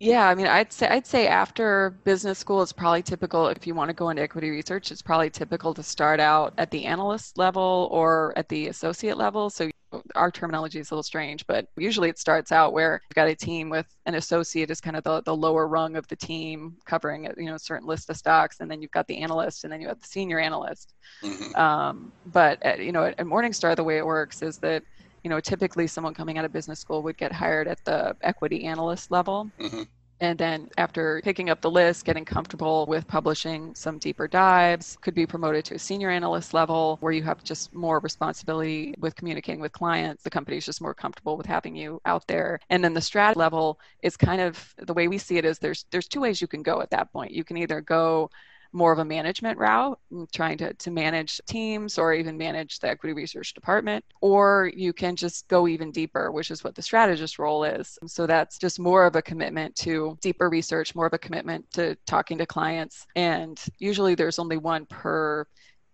Yeah, 0.00 0.26
I 0.26 0.34
mean, 0.34 0.48
I'd 0.48 0.72
say 0.72 0.88
I'd 0.88 1.06
say 1.06 1.28
after 1.28 1.90
business 2.04 2.38
school, 2.38 2.62
it's 2.62 2.72
probably 2.72 3.02
typical. 3.02 3.46
If 3.48 3.66
you 3.66 3.74
want 3.74 3.90
to 3.90 3.94
go 3.94 4.08
into 4.08 4.22
equity 4.22 4.50
research, 4.50 4.90
it's 4.90 5.02
probably 5.02 5.30
typical 5.30 5.74
to 5.74 5.82
start 5.82 6.18
out 6.18 6.54
at 6.58 6.70
the 6.70 6.86
analyst 6.86 7.38
level 7.38 7.88
or 7.92 8.32
at 8.36 8.48
the 8.48 8.66
associate 8.68 9.16
level. 9.16 9.48
So 9.48 9.70
our 10.14 10.30
terminology 10.30 10.78
is 10.78 10.90
a 10.90 10.94
little 10.94 11.02
strange, 11.02 11.46
but 11.46 11.66
usually 11.76 12.08
it 12.08 12.18
starts 12.18 12.52
out 12.52 12.72
where 12.72 13.00
you've 13.08 13.14
got 13.14 13.28
a 13.28 13.34
team 13.34 13.68
with 13.68 13.86
an 14.06 14.14
associate 14.14 14.70
is 14.70 14.80
kind 14.80 14.96
of 14.96 15.04
the, 15.04 15.22
the 15.22 15.34
lower 15.34 15.66
rung 15.66 15.96
of 15.96 16.06
the 16.08 16.16
team 16.16 16.76
covering 16.84 17.28
you 17.36 17.46
know 17.46 17.54
a 17.54 17.58
certain 17.58 17.86
list 17.86 18.10
of 18.10 18.16
stocks, 18.16 18.60
and 18.60 18.70
then 18.70 18.82
you've 18.82 18.90
got 18.90 19.06
the 19.06 19.18
analyst, 19.18 19.64
and 19.64 19.72
then 19.72 19.80
you 19.80 19.88
have 19.88 20.00
the 20.00 20.06
senior 20.06 20.38
analyst. 20.38 20.94
Mm-hmm. 21.22 21.54
Um, 21.56 22.12
but 22.26 22.62
at, 22.62 22.80
you 22.80 22.92
know 22.92 23.04
at, 23.04 23.18
at 23.18 23.26
Morningstar, 23.26 23.76
the 23.76 23.84
way 23.84 23.98
it 23.98 24.06
works 24.06 24.42
is 24.42 24.58
that 24.58 24.82
you 25.24 25.30
know 25.30 25.40
typically 25.40 25.86
someone 25.86 26.14
coming 26.14 26.38
out 26.38 26.44
of 26.44 26.52
business 26.52 26.80
school 26.80 27.02
would 27.02 27.16
get 27.16 27.32
hired 27.32 27.68
at 27.68 27.84
the 27.84 28.16
equity 28.22 28.64
analyst 28.64 29.10
level. 29.10 29.50
Mm-hmm 29.58 29.82
And 30.22 30.38
then 30.38 30.70
after 30.78 31.20
picking 31.24 31.50
up 31.50 31.60
the 31.60 31.70
list, 31.70 32.04
getting 32.04 32.24
comfortable 32.24 32.86
with 32.86 33.08
publishing 33.08 33.74
some 33.74 33.98
deeper 33.98 34.28
dives, 34.28 34.96
could 35.00 35.16
be 35.16 35.26
promoted 35.26 35.64
to 35.64 35.74
a 35.74 35.78
senior 35.80 36.10
analyst 36.10 36.54
level 36.54 36.96
where 37.00 37.10
you 37.10 37.24
have 37.24 37.42
just 37.42 37.74
more 37.74 37.98
responsibility 37.98 38.94
with 39.00 39.16
communicating 39.16 39.60
with 39.60 39.72
clients. 39.72 40.22
The 40.22 40.30
company 40.30 40.58
is 40.58 40.64
just 40.64 40.80
more 40.80 40.94
comfortable 40.94 41.36
with 41.36 41.46
having 41.46 41.74
you 41.74 42.00
out 42.06 42.24
there. 42.28 42.60
And 42.70 42.84
then 42.84 42.94
the 42.94 43.00
strat 43.00 43.34
level 43.34 43.80
is 44.04 44.16
kind 44.16 44.40
of 44.40 44.72
the 44.78 44.94
way 44.94 45.08
we 45.08 45.18
see 45.18 45.38
it 45.38 45.44
is 45.44 45.58
there's 45.58 45.86
there's 45.90 46.06
two 46.06 46.20
ways 46.20 46.40
you 46.40 46.46
can 46.46 46.62
go 46.62 46.80
at 46.80 46.90
that 46.90 47.12
point. 47.12 47.32
You 47.32 47.42
can 47.42 47.56
either 47.56 47.80
go 47.80 48.30
more 48.72 48.92
of 48.92 48.98
a 48.98 49.04
management 49.04 49.58
route, 49.58 49.98
mm, 50.12 50.30
trying 50.32 50.58
to, 50.58 50.72
to 50.74 50.90
manage 50.90 51.40
teams 51.46 51.98
or 51.98 52.14
even 52.14 52.36
manage 52.36 52.78
the 52.78 52.88
equity 52.88 53.12
research 53.12 53.54
department, 53.54 54.04
or 54.20 54.70
you 54.74 54.92
can 54.92 55.14
just 55.16 55.48
go 55.48 55.68
even 55.68 55.90
deeper, 55.90 56.30
which 56.30 56.50
is 56.50 56.64
what 56.64 56.74
the 56.74 56.82
strategist 56.82 57.38
role 57.38 57.64
is. 57.64 57.98
So 58.06 58.26
that's 58.26 58.58
just 58.58 58.80
more 58.80 59.04
of 59.04 59.16
a 59.16 59.22
commitment 59.22 59.76
to 59.76 60.16
deeper 60.20 60.48
research, 60.48 60.94
more 60.94 61.06
of 61.06 61.12
a 61.12 61.18
commitment 61.18 61.70
to 61.72 61.96
talking 62.06 62.38
to 62.38 62.46
clients. 62.46 63.06
And 63.16 63.60
usually 63.78 64.14
there's 64.14 64.38
only 64.38 64.56
one 64.56 64.86
per 64.86 65.46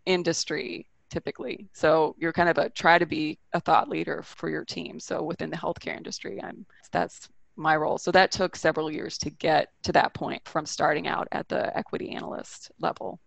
industry 0.06 0.86
typically. 1.10 1.68
So 1.72 2.14
you're 2.18 2.32
kind 2.32 2.48
of 2.48 2.58
a 2.58 2.68
try 2.70 2.98
to 2.98 3.06
be 3.06 3.38
a 3.52 3.60
thought 3.60 3.88
leader 3.88 4.22
for 4.22 4.48
your 4.50 4.64
team. 4.64 5.00
So 5.00 5.22
within 5.22 5.50
the 5.50 5.56
healthcare 5.56 5.96
industry, 5.96 6.40
I'm 6.42 6.66
that's 6.92 7.28
my 7.58 7.76
role. 7.76 7.98
So 7.98 8.10
that 8.12 8.30
took 8.30 8.56
several 8.56 8.90
years 8.90 9.18
to 9.18 9.30
get 9.30 9.68
to 9.82 9.92
that 9.92 10.14
point 10.14 10.42
from 10.46 10.64
starting 10.64 11.08
out 11.08 11.28
at 11.32 11.48
the 11.48 11.76
equity 11.76 12.10
analyst 12.10 12.70
level. 12.80 13.20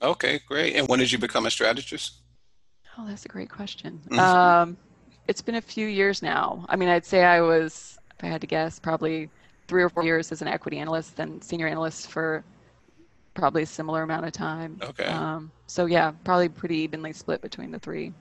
Okay, 0.00 0.40
great. 0.48 0.74
And 0.74 0.88
when 0.88 0.98
did 0.98 1.12
you 1.12 1.18
become 1.18 1.46
a 1.46 1.50
strategist? 1.50 2.22
Oh, 2.98 3.06
that's 3.06 3.24
a 3.24 3.28
great 3.28 3.50
question. 3.50 4.00
Mm-hmm. 4.06 4.18
Um, 4.18 4.76
it's 5.28 5.42
been 5.42 5.54
a 5.56 5.60
few 5.60 5.86
years 5.86 6.22
now. 6.22 6.64
I 6.68 6.76
mean, 6.76 6.88
I'd 6.88 7.06
say 7.06 7.24
I 7.24 7.40
was, 7.40 7.98
if 8.18 8.24
I 8.24 8.26
had 8.26 8.40
to 8.40 8.46
guess, 8.46 8.78
probably 8.78 9.30
three 9.68 9.82
or 9.82 9.88
four 9.88 10.04
years 10.04 10.32
as 10.32 10.42
an 10.42 10.48
equity 10.48 10.78
analyst, 10.78 11.16
then 11.16 11.40
senior 11.40 11.68
analyst 11.68 12.10
for 12.10 12.44
probably 13.34 13.62
a 13.62 13.66
similar 13.66 14.02
amount 14.02 14.26
of 14.26 14.32
time. 14.32 14.78
Okay. 14.82 15.04
Um, 15.04 15.50
so 15.66 15.86
yeah, 15.86 16.12
probably 16.24 16.48
pretty 16.48 16.76
evenly 16.76 17.12
split 17.12 17.40
between 17.40 17.70
the 17.70 17.78
three. 17.78 18.12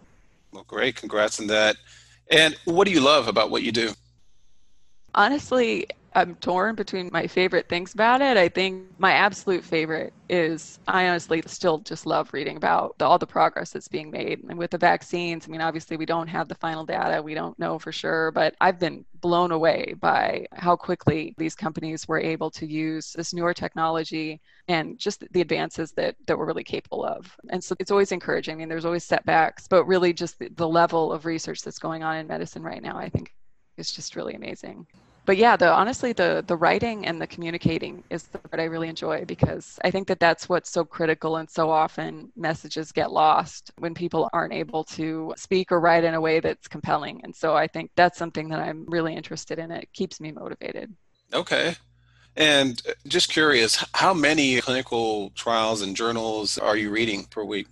Well, 0.54 0.64
great. 0.68 0.96
Congrats 0.96 1.40
on 1.40 1.48
that. 1.48 1.76
And 2.30 2.56
what 2.66 2.86
do 2.86 2.94
you 2.94 3.02
love 3.02 3.28
about 3.28 3.50
what 3.50 3.64
you 3.64 3.72
do? 3.72 3.92
Honestly, 5.14 5.88
I'm 6.14 6.36
torn 6.36 6.76
between 6.76 7.10
my 7.14 7.26
favorite 7.28 7.70
things 7.70 7.94
about 7.94 8.22
it. 8.22 8.36
I 8.36 8.50
think 8.50 8.84
my 8.98 9.14
absolute 9.14 9.64
favorite 9.64 10.14
is 10.30 10.78
I 10.86 11.08
honestly 11.08 11.42
still 11.46 11.80
just 11.80 12.06
love 12.06 12.30
reading 12.34 12.58
about 12.58 12.98
the, 12.98 13.06
all 13.06 13.18
the 13.18 13.28
progress 13.28 13.72
that's 13.72 13.88
being 13.88 14.12
made. 14.12 14.40
And 14.50 14.58
with 14.58 14.72
the 14.72 14.78
vaccines, 14.78 15.46
I 15.48 15.52
mean, 15.52 15.62
obviously 15.62 15.96
we 15.96 16.06
don't 16.06 16.28
have 16.28 16.50
the 16.50 16.56
final 16.56 16.86
data, 16.86 17.22
we 17.22 17.34
don't 17.34 17.58
know 17.60 17.80
for 17.80 17.94
sure, 17.94 18.32
but 18.32 18.56
I've 18.60 18.80
been 18.80 19.06
blown 19.22 19.52
away 19.52 19.96
by 20.00 20.46
how 20.54 20.76
quickly 20.76 21.34
these 21.38 21.56
companies 21.56 22.08
were 22.10 22.20
able 22.20 22.52
to 22.52 22.66
use 22.66 23.14
this 23.14 23.34
newer 23.34 23.54
technology 23.54 24.42
and 24.68 25.00
just 25.00 25.24
the 25.32 25.42
advances 25.42 25.94
that, 25.94 26.16
that 26.28 26.38
we're 26.38 26.46
really 26.46 26.64
capable 26.64 27.06
of. 27.06 27.34
And 27.50 27.64
so 27.64 27.76
it's 27.80 27.92
always 27.92 28.12
encouraging. 28.12 28.56
I 28.56 28.58
mean, 28.58 28.70
there's 28.70 28.86
always 28.86 29.06
setbacks, 29.06 29.66
but 29.68 29.86
really 29.86 30.12
just 30.12 30.40
the, 30.40 30.50
the 30.56 30.68
level 30.68 31.14
of 31.14 31.26
research 31.26 31.62
that's 31.62 31.80
going 31.80 32.04
on 32.04 32.18
in 32.18 32.28
medicine 32.28 32.64
right 32.64 32.82
now, 32.82 32.98
I 32.98 33.08
think 33.08 33.32
is 33.78 33.92
just 33.92 34.16
really 34.16 34.34
amazing. 34.34 34.86
But 35.26 35.38
yeah 35.38 35.56
the 35.56 35.72
honestly 35.72 36.14
the 36.14 36.44
the 36.48 36.58
writing 36.58 37.06
and 37.06 37.22
the 37.22 37.28
communicating 37.28 38.04
is 38.10 38.24
the 38.24 38.40
part 38.40 38.60
i 38.60 38.66
really 38.66 38.90
enjoy 38.90 39.24
because 39.26 39.78
i 39.84 39.92
think 39.92 40.08
that 40.08 40.20
that's 40.20 40.50
what's 40.50 40.72
so 40.72 40.84
critical 40.84 41.38
and 41.38 41.50
so 41.50 41.70
often 41.70 42.32
messages 42.36 42.92
get 42.92 43.12
lost 43.12 43.72
when 43.78 43.94
people 43.94 44.30
aren't 44.34 44.54
able 44.54 44.84
to 44.84 45.34
speak 45.38 45.72
or 45.72 45.80
write 45.80 46.04
in 46.04 46.16
a 46.16 46.22
way 46.22 46.40
that's 46.40 46.68
compelling. 46.68 47.22
And 47.24 47.36
so 47.36 47.56
i 47.56 47.68
think 47.68 47.92
that's 47.96 48.18
something 48.18 48.50
that 48.50 48.60
i'm 48.60 48.86
really 48.88 49.14
interested 49.16 49.60
in. 49.60 49.72
It 49.72 49.90
keeps 49.94 50.20
me 50.20 50.32
motivated. 50.32 50.94
Okay. 51.34 51.76
And 52.36 52.82
uh, 52.88 52.94
just 53.08 53.30
curious 53.30 53.86
how 53.94 54.14
many 54.14 54.60
clinical 54.62 55.32
trials 55.32 55.82
and 55.82 55.96
journals 55.96 56.58
are 56.58 56.78
you 56.78 56.90
reading 56.90 57.26
per 57.26 57.44
week 57.44 57.68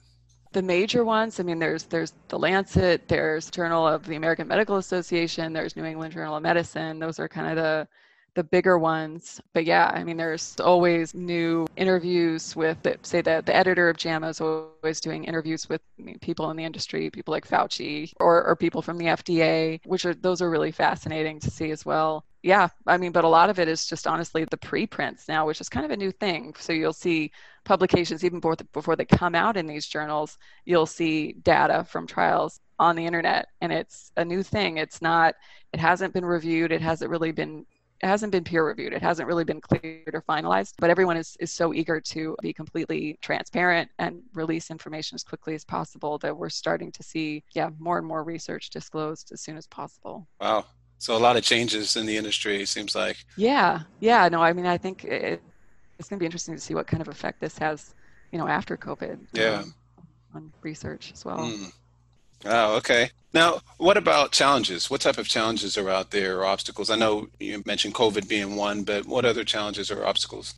the 0.51 0.61
major 0.61 1.05
ones. 1.05 1.39
I 1.39 1.43
mean 1.43 1.59
there's 1.59 1.83
there's 1.83 2.13
the 2.27 2.39
lancet 2.39 3.07
there's 3.07 3.49
journal 3.51 3.87
of 3.87 4.05
the 4.05 4.15
american 4.15 4.47
medical 4.47 4.77
association 4.77 5.53
there's 5.53 5.75
new 5.75 5.85
england 5.85 6.13
journal 6.13 6.35
of 6.35 6.43
medicine. 6.43 6.99
Those 6.99 7.19
are 7.19 7.27
kind 7.27 7.47
of 7.47 7.55
the 7.63 7.87
the 8.35 8.43
bigger 8.43 8.77
ones. 8.77 9.41
But 9.53 9.65
yeah 9.65 9.91
i 9.93 10.03
mean 10.03 10.17
there's 10.17 10.55
always 10.59 11.13
new 11.13 11.67
interviews 11.77 12.55
with 12.55 12.77
say 13.03 13.21
the, 13.21 13.43
the 13.45 13.55
editor 13.55 13.89
of 13.89 13.97
jama 13.97 14.29
is 14.29 14.41
always 14.41 14.99
doing 14.99 15.23
interviews 15.25 15.69
with 15.69 15.81
people 16.21 16.49
in 16.49 16.57
the 16.57 16.63
industry 16.63 17.09
people 17.09 17.31
like 17.31 17.47
fauci 17.47 18.11
or, 18.19 18.43
or 18.45 18.55
people 18.55 18.81
from 18.81 18.97
the 18.97 19.05
fda 19.05 19.79
which 19.85 20.05
are 20.05 20.13
those 20.13 20.41
are 20.41 20.49
really 20.49 20.71
fascinating 20.71 21.39
to 21.39 21.51
see 21.51 21.71
as 21.71 21.85
well. 21.85 22.25
Yeah 22.41 22.69
i 22.87 22.97
mean 22.97 23.11
but 23.11 23.25
a 23.25 23.35
lot 23.39 23.49
of 23.49 23.59
it 23.59 23.67
is 23.67 23.85
just 23.85 24.07
honestly 24.07 24.45
the 24.45 24.57
preprints 24.57 25.27
now 25.27 25.45
which 25.45 25.61
is 25.61 25.69
kind 25.69 25.85
of 25.85 25.91
a 25.91 25.97
new 25.97 26.11
thing. 26.11 26.55
So 26.57 26.73
you'll 26.73 26.93
see 26.93 27.31
publications 27.65 28.23
even 28.23 28.39
before, 28.39 28.55
before 28.73 28.95
they 28.95 29.05
come 29.05 29.35
out 29.35 29.57
in 29.57 29.67
these 29.67 29.87
journals 29.87 30.37
you'll 30.65 30.85
see 30.85 31.33
data 31.43 31.83
from 31.83 32.07
trials 32.07 32.61
on 32.79 32.95
the 32.95 33.05
internet 33.05 33.49
and 33.61 33.71
it's 33.73 34.11
a 34.15 34.23
new 34.23 34.41
thing. 34.41 34.77
It's 34.77 35.01
not 35.01 35.35
it 35.73 35.79
hasn't 35.79 36.13
been 36.13 36.25
reviewed. 36.25 36.71
It 36.71 36.81
hasn't 36.81 37.11
really 37.11 37.31
been 37.31 37.65
hasn't 38.05 38.31
been 38.31 38.43
peer 38.43 38.65
reviewed 38.65 38.93
it 38.93 39.01
hasn't 39.01 39.27
really 39.27 39.43
been 39.43 39.61
cleared 39.61 40.13
or 40.13 40.21
finalized 40.21 40.73
but 40.79 40.89
everyone 40.89 41.17
is, 41.17 41.35
is 41.39 41.51
so 41.51 41.73
eager 41.73 41.99
to 41.99 42.35
be 42.41 42.53
completely 42.53 43.17
transparent 43.21 43.89
and 43.99 44.21
release 44.33 44.71
information 44.71 45.15
as 45.15 45.23
quickly 45.23 45.55
as 45.55 45.65
possible 45.65 46.17
that 46.17 46.35
we're 46.35 46.49
starting 46.49 46.91
to 46.91 47.03
see 47.03 47.43
yeah 47.53 47.69
more 47.79 47.97
and 47.97 48.07
more 48.07 48.23
research 48.23 48.69
disclosed 48.69 49.31
as 49.31 49.41
soon 49.41 49.57
as 49.57 49.67
possible 49.67 50.27
wow 50.39 50.65
so 50.99 51.15
a 51.15 51.17
lot 51.17 51.37
of 51.37 51.43
changes 51.43 51.95
in 51.95 52.05
the 52.05 52.17
industry, 52.17 52.65
seems 52.65 52.93
like. 52.93 53.17
Yeah, 53.37 53.83
yeah. 54.01 54.27
No, 54.27 54.43
I 54.43 54.51
mean, 54.51 54.65
I 54.65 54.77
think 54.77 55.05
it, 55.05 55.41
it's 55.97 56.09
going 56.09 56.17
to 56.17 56.19
be 56.19 56.25
interesting 56.25 56.55
to 56.55 56.61
see 56.61 56.75
what 56.75 56.87
kind 56.87 57.01
of 57.01 57.07
effect 57.07 57.39
this 57.39 57.57
has, 57.57 57.95
you 58.33 58.37
know, 58.37 58.47
after 58.47 58.75
COVID. 58.75 59.17
Yeah. 59.31 59.63
Um, 59.63 59.73
on 60.35 60.53
research 60.61 61.11
as 61.13 61.25
well. 61.25 61.39
Mm. 61.39 61.71
Oh, 62.45 62.77
okay. 62.77 63.11
Now, 63.33 63.61
what 63.77 63.97
about 63.97 64.31
challenges? 64.31 64.89
What 64.89 65.01
type 65.01 65.17
of 65.17 65.27
challenges 65.27 65.77
are 65.77 65.89
out 65.89 66.11
there 66.11 66.39
or 66.39 66.45
obstacles? 66.45 66.89
I 66.89 66.95
know 66.95 67.27
you 67.39 67.61
mentioned 67.65 67.93
COVID 67.93 68.27
being 68.27 68.55
one, 68.55 68.83
but 68.83 69.05
what 69.05 69.25
other 69.25 69.43
challenges 69.43 69.91
or 69.91 70.05
obstacles? 70.05 70.55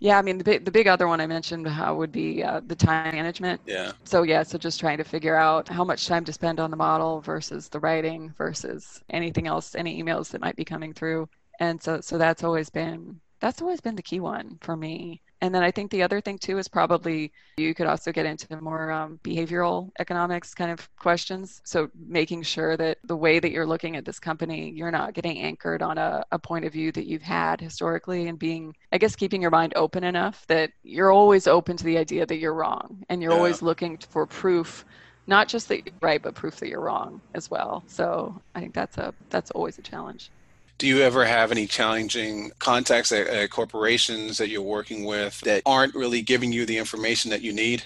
Yeah, 0.00 0.18
I 0.18 0.22
mean 0.22 0.36
the 0.36 0.42
big 0.42 0.64
the 0.64 0.72
big 0.72 0.88
other 0.88 1.06
one 1.06 1.20
I 1.20 1.28
mentioned 1.28 1.68
uh, 1.68 1.94
would 1.96 2.10
be 2.10 2.42
uh, 2.42 2.60
the 2.66 2.74
time 2.74 3.14
management. 3.14 3.60
Yeah. 3.66 3.92
So 4.02 4.24
yeah, 4.24 4.42
so 4.42 4.58
just 4.58 4.80
trying 4.80 4.98
to 4.98 5.04
figure 5.04 5.36
out 5.36 5.68
how 5.68 5.84
much 5.84 6.08
time 6.08 6.24
to 6.24 6.32
spend 6.32 6.58
on 6.58 6.72
the 6.72 6.76
model 6.76 7.20
versus 7.20 7.68
the 7.68 7.78
writing 7.78 8.34
versus 8.36 9.00
anything 9.10 9.46
else, 9.46 9.76
any 9.76 10.02
emails 10.02 10.30
that 10.30 10.40
might 10.40 10.56
be 10.56 10.64
coming 10.64 10.92
through, 10.92 11.28
and 11.60 11.80
so 11.80 12.00
so 12.00 12.18
that's 12.18 12.42
always 12.42 12.68
been 12.68 13.20
that's 13.38 13.62
always 13.62 13.80
been 13.80 13.94
the 13.94 14.02
key 14.02 14.18
one 14.18 14.58
for 14.60 14.76
me. 14.76 15.22
And 15.42 15.52
then 15.52 15.64
I 15.64 15.72
think 15.72 15.90
the 15.90 16.04
other 16.04 16.20
thing 16.20 16.38
too 16.38 16.58
is 16.58 16.68
probably 16.68 17.32
you 17.56 17.74
could 17.74 17.88
also 17.88 18.12
get 18.12 18.26
into 18.26 18.56
more 18.62 18.92
um, 18.92 19.18
behavioral 19.24 19.90
economics 19.98 20.54
kind 20.54 20.70
of 20.70 20.88
questions. 20.96 21.60
So 21.64 21.90
making 22.06 22.44
sure 22.44 22.76
that 22.76 22.98
the 23.02 23.16
way 23.16 23.40
that 23.40 23.50
you're 23.50 23.66
looking 23.66 23.96
at 23.96 24.04
this 24.04 24.20
company, 24.20 24.70
you're 24.70 24.92
not 24.92 25.14
getting 25.14 25.40
anchored 25.40 25.82
on 25.82 25.98
a, 25.98 26.24
a 26.30 26.38
point 26.38 26.64
of 26.64 26.72
view 26.72 26.92
that 26.92 27.06
you've 27.06 27.22
had 27.22 27.60
historically 27.60 28.28
and 28.28 28.38
being, 28.38 28.76
I 28.92 28.98
guess, 28.98 29.16
keeping 29.16 29.42
your 29.42 29.50
mind 29.50 29.72
open 29.74 30.04
enough 30.04 30.46
that 30.46 30.70
you're 30.84 31.10
always 31.10 31.48
open 31.48 31.76
to 31.76 31.84
the 31.84 31.98
idea 31.98 32.24
that 32.24 32.38
you're 32.38 32.54
wrong 32.54 33.04
and 33.08 33.20
you're 33.20 33.32
yeah. 33.32 33.38
always 33.38 33.62
looking 33.62 33.98
for 33.98 34.26
proof 34.26 34.84
not 35.26 35.48
just 35.48 35.68
that 35.68 35.84
you're 35.86 35.94
right 36.00 36.20
but 36.22 36.34
proof 36.34 36.56
that 36.56 36.68
you're 36.68 36.80
wrong 36.80 37.20
as 37.34 37.48
well 37.48 37.84
so 37.86 38.34
i 38.56 38.60
think 38.60 38.74
that's 38.74 38.98
a 38.98 39.14
that's 39.30 39.52
always 39.52 39.78
a 39.78 39.82
challenge 39.82 40.32
do 40.78 40.86
you 40.86 41.00
ever 41.00 41.24
have 41.24 41.52
any 41.52 41.66
challenging 41.66 42.50
contacts 42.58 43.12
at, 43.12 43.26
at, 43.26 43.50
corporations 43.50 44.38
that 44.38 44.48
you're 44.48 44.62
working 44.62 45.04
with 45.04 45.40
that 45.42 45.62
aren't 45.64 45.94
really 45.94 46.22
giving 46.22 46.52
you 46.52 46.66
the 46.66 46.78
information 46.78 47.30
that 47.30 47.42
you 47.42 47.52
need? 47.52 47.84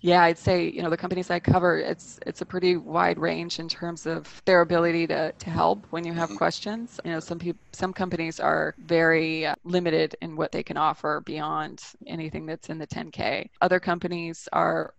Yeah, 0.00 0.22
I'd 0.22 0.38
say 0.38 0.68
you 0.68 0.80
know 0.80 0.90
the 0.90 0.96
companies 0.96 1.28
I 1.28 1.40
cover, 1.40 1.76
it's 1.76 2.20
it's 2.24 2.40
a 2.40 2.46
pretty 2.46 2.76
wide 2.76 3.18
range 3.18 3.58
in 3.58 3.68
terms 3.68 4.06
of 4.06 4.42
their 4.44 4.60
ability 4.60 5.08
to, 5.08 5.32
to 5.32 5.50
help 5.50 5.86
when 5.90 6.04
you 6.04 6.12
have 6.12 6.28
mm-hmm. 6.28 6.38
questions. 6.38 7.00
You 7.04 7.10
know, 7.10 7.20
some 7.20 7.38
people, 7.38 7.60
some 7.72 7.92
companies 7.92 8.38
are 8.38 8.76
very 8.78 9.46
uh, 9.46 9.56
limited 9.64 10.14
in 10.22 10.36
what 10.36 10.52
they 10.52 10.62
can 10.62 10.76
offer 10.76 11.20
beyond 11.26 11.82
anything 12.06 12.46
that's 12.46 12.68
in 12.68 12.78
the 12.78 12.86
10K. 12.86 13.48
Other 13.60 13.80
companies 13.80 14.48
are 14.52 14.94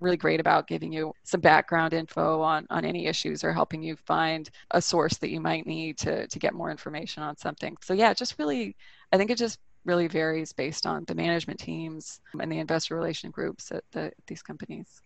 really 0.00 0.16
great 0.16 0.40
about 0.40 0.66
giving 0.66 0.92
you 0.92 1.12
some 1.24 1.40
background 1.40 1.92
info 1.92 2.40
on, 2.40 2.66
on 2.70 2.84
any 2.84 3.06
issues 3.06 3.44
or 3.44 3.52
helping 3.52 3.82
you 3.82 3.96
find 3.96 4.50
a 4.70 4.80
source 4.80 5.16
that 5.18 5.30
you 5.30 5.40
might 5.40 5.66
need 5.66 5.98
to, 5.98 6.26
to 6.28 6.38
get 6.38 6.54
more 6.54 6.70
information 6.70 7.22
on 7.22 7.36
something. 7.36 7.76
So, 7.82 7.94
yeah, 7.94 8.14
just 8.14 8.38
really, 8.38 8.76
I 9.12 9.16
think 9.16 9.30
it 9.30 9.38
just 9.38 9.58
really 9.84 10.06
varies 10.06 10.52
based 10.52 10.86
on 10.86 11.04
the 11.06 11.14
management 11.14 11.58
teams 11.58 12.20
and 12.40 12.50
the 12.50 12.58
investor 12.58 12.94
relation 12.94 13.30
groups 13.30 13.72
at 13.72 13.84
the, 13.92 14.12
these 14.26 14.42
companies. 14.42 15.02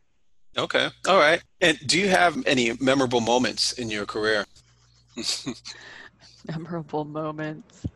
Okay. 0.57 0.88
All 1.09 1.18
right. 1.18 1.42
And 1.61 1.78
do 1.87 1.98
you 1.98 2.09
have 2.09 2.37
any 2.46 2.72
memorable 2.81 3.20
moments 3.20 3.72
in 3.72 3.90
your 3.90 4.05
career? 4.05 4.44
memorable 6.48 7.05
moments. 7.05 7.87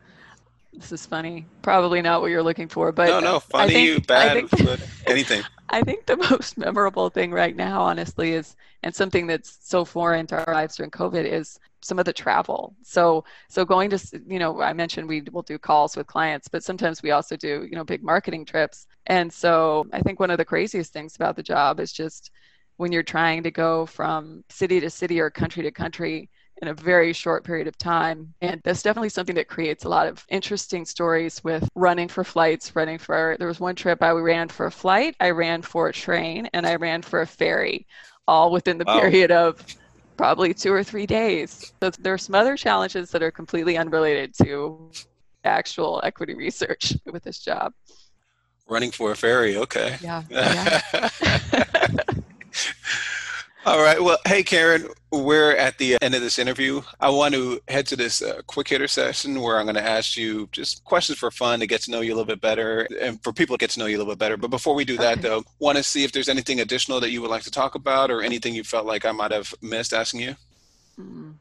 This 0.73 0.91
is 0.91 1.05
funny. 1.05 1.45
Probably 1.61 2.01
not 2.01 2.21
what 2.21 2.31
you're 2.31 2.43
looking 2.43 2.67
for, 2.67 2.91
but 2.91 3.07
no, 3.07 3.19
no, 3.19 3.39
funny, 3.39 3.73
think, 3.73 4.07
bad, 4.07 4.49
think, 4.49 4.79
anything. 5.07 5.43
I 5.69 5.81
think 5.81 6.05
the 6.05 6.17
most 6.31 6.57
memorable 6.57 7.09
thing 7.09 7.31
right 7.31 7.55
now, 7.55 7.81
honestly, 7.81 8.33
is 8.33 8.55
and 8.83 8.93
something 8.95 9.27
that's 9.27 9.57
so 9.61 9.85
foreign 9.85 10.27
to 10.27 10.45
our 10.45 10.53
lives 10.53 10.77
during 10.77 10.91
COVID 10.91 11.25
is 11.25 11.59
some 11.81 11.99
of 11.99 12.05
the 12.05 12.13
travel. 12.13 12.75
So 12.83 13.23
so 13.49 13.65
going 13.65 13.89
to 13.91 13.99
you 14.27 14.39
know 14.39 14.61
I 14.61 14.73
mentioned 14.73 15.07
we 15.07 15.21
will 15.31 15.41
do 15.41 15.57
calls 15.57 15.95
with 15.97 16.07
clients, 16.07 16.47
but 16.47 16.63
sometimes 16.63 17.03
we 17.03 17.11
also 17.11 17.35
do 17.35 17.67
you 17.69 17.75
know 17.75 17.83
big 17.83 18.03
marketing 18.03 18.45
trips. 18.45 18.87
And 19.07 19.31
so 19.31 19.85
I 19.93 20.01
think 20.01 20.19
one 20.19 20.31
of 20.31 20.37
the 20.37 20.45
craziest 20.45 20.93
things 20.93 21.15
about 21.15 21.35
the 21.35 21.43
job 21.43 21.79
is 21.79 21.91
just 21.91 22.31
when 22.77 22.91
you're 22.91 23.03
trying 23.03 23.43
to 23.43 23.51
go 23.51 23.85
from 23.85 24.43
city 24.49 24.79
to 24.79 24.89
city 24.89 25.19
or 25.19 25.29
country 25.29 25.63
to 25.63 25.71
country 25.71 26.29
in 26.61 26.69
a 26.69 26.73
very 26.73 27.13
short 27.13 27.43
period 27.43 27.67
of 27.67 27.77
time. 27.77 28.33
And 28.41 28.61
that's 28.63 28.81
definitely 28.81 29.09
something 29.09 29.35
that 29.35 29.47
creates 29.47 29.85
a 29.85 29.89
lot 29.89 30.07
of 30.07 30.25
interesting 30.29 30.85
stories 30.85 31.43
with 31.43 31.67
running 31.75 32.07
for 32.07 32.23
flights, 32.23 32.75
running 32.75 32.97
for, 32.97 33.35
there 33.39 33.47
was 33.47 33.59
one 33.59 33.75
trip 33.75 34.01
I 34.01 34.11
ran 34.11 34.49
for 34.49 34.65
a 34.65 34.71
flight, 34.71 35.15
I 35.19 35.31
ran 35.31 35.61
for 35.61 35.87
a 35.87 35.93
train, 35.93 36.49
and 36.53 36.65
I 36.65 36.75
ran 36.75 37.01
for 37.01 37.21
a 37.21 37.27
ferry, 37.27 37.85
all 38.27 38.51
within 38.51 38.77
the 38.77 38.85
wow. 38.85 38.99
period 38.99 39.31
of 39.31 39.63
probably 40.17 40.53
two 40.53 40.73
or 40.73 40.83
three 40.83 41.05
days. 41.05 41.73
So 41.81 41.91
there 41.91 42.13
are 42.13 42.17
some 42.17 42.35
other 42.35 42.57
challenges 42.57 43.11
that 43.11 43.21
are 43.21 43.31
completely 43.31 43.77
unrelated 43.77 44.33
to 44.41 44.91
actual 45.43 46.01
equity 46.03 46.33
research 46.33 46.93
with 47.05 47.23
this 47.23 47.39
job. 47.39 47.73
Running 48.67 48.91
for 48.91 49.11
a 49.11 49.15
ferry, 49.15 49.57
okay. 49.57 49.97
Yeah. 50.01 50.23
yeah. 50.29 50.81
All 53.67 53.83
right. 53.83 54.01
Well, 54.01 54.17
hey, 54.25 54.43
Karen, 54.43 54.87
we're 55.11 55.51
at 55.51 55.77
the 55.77 55.97
end 56.01 56.15
of 56.15 56.21
this 56.21 56.39
interview. 56.39 56.81
I 57.01 57.09
want 57.09 57.33
to 57.33 57.59
head 57.67 57.85
to 57.87 57.97
this 57.97 58.21
uh, 58.21 58.39
quick 58.47 58.69
hitter 58.69 58.87
session 58.87 59.41
where 59.41 59.57
I'm 59.57 59.65
going 59.65 59.75
to 59.75 59.85
ask 59.85 60.15
you 60.15 60.47
just 60.53 60.85
questions 60.85 61.17
for 61.19 61.29
fun 61.31 61.59
to 61.59 61.67
get 61.67 61.81
to 61.81 61.91
know 61.91 61.99
you 61.99 62.13
a 62.13 62.15
little 62.15 62.23
bit 62.23 62.39
better 62.39 62.87
and 63.01 63.21
for 63.21 63.33
people 63.33 63.57
to 63.57 63.59
get 63.59 63.69
to 63.71 63.79
know 63.79 63.85
you 63.85 63.97
a 63.97 63.99
little 63.99 64.13
bit 64.13 64.19
better. 64.19 64.37
But 64.37 64.51
before 64.51 64.73
we 64.73 64.85
do 64.85 64.95
that, 64.99 65.17
okay. 65.17 65.27
though, 65.27 65.43
want 65.59 65.77
to 65.77 65.83
see 65.83 66.05
if 66.05 66.13
there's 66.13 66.29
anything 66.29 66.61
additional 66.61 67.01
that 67.01 67.11
you 67.11 67.21
would 67.21 67.29
like 67.29 67.43
to 67.43 67.51
talk 67.51 67.75
about 67.75 68.09
or 68.09 68.21
anything 68.21 68.55
you 68.55 68.63
felt 68.63 68.85
like 68.85 69.03
I 69.03 69.11
might 69.11 69.31
have 69.33 69.53
missed 69.61 69.91
asking 69.91 70.21
you. 70.21 70.35
Mm. 70.97 71.33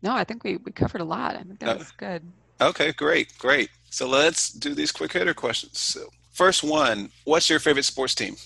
No, 0.00 0.14
I 0.14 0.24
think 0.24 0.44
we, 0.44 0.56
we 0.56 0.72
covered 0.72 1.02
a 1.02 1.04
lot. 1.04 1.34
I 1.34 1.42
think 1.42 1.58
that 1.58 1.76
uh, 1.76 1.76
was 1.76 1.90
good. 1.90 2.22
Okay, 2.62 2.92
great, 2.92 3.36
great. 3.36 3.68
So 3.90 4.08
let's 4.08 4.50
do 4.50 4.74
these 4.74 4.92
quick 4.92 5.12
hitter 5.12 5.34
questions. 5.34 5.78
So, 5.78 6.08
first 6.32 6.64
one 6.64 7.10
What's 7.24 7.50
your 7.50 7.60
favorite 7.60 7.84
sports 7.84 8.14
team? 8.14 8.36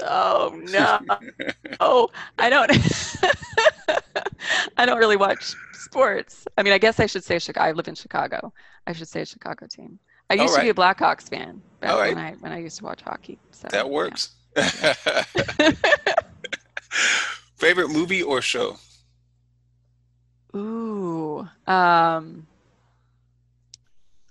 Oh 0.00 0.60
no! 0.70 0.98
oh, 1.80 2.10
I 2.38 2.50
don't. 2.50 2.70
I 4.76 4.86
don't 4.86 4.98
really 4.98 5.16
watch 5.16 5.54
sports. 5.72 6.46
I 6.58 6.62
mean, 6.62 6.72
I 6.72 6.78
guess 6.78 6.98
I 6.98 7.06
should 7.06 7.24
say 7.24 7.38
Chicago. 7.38 7.66
I 7.66 7.72
live 7.72 7.88
in 7.88 7.94
Chicago. 7.94 8.52
I 8.86 8.92
should 8.92 9.08
say 9.08 9.22
a 9.22 9.26
Chicago 9.26 9.66
team. 9.66 9.98
I 10.30 10.34
used 10.34 10.54
right. 10.54 10.60
to 10.60 10.64
be 10.64 10.70
a 10.70 10.74
Blackhawks 10.74 11.28
fan 11.28 11.60
back 11.80 11.94
right. 11.94 12.14
when 12.14 12.24
I 12.24 12.32
when 12.32 12.52
I 12.52 12.58
used 12.58 12.78
to 12.78 12.84
watch 12.84 13.02
hockey. 13.02 13.38
So, 13.52 13.68
that 13.70 13.88
works. 13.88 14.34
Yeah. 14.56 14.94
Favorite 17.56 17.88
movie 17.88 18.22
or 18.22 18.42
show? 18.42 18.76
Ooh. 20.54 21.48
Um, 21.66 22.46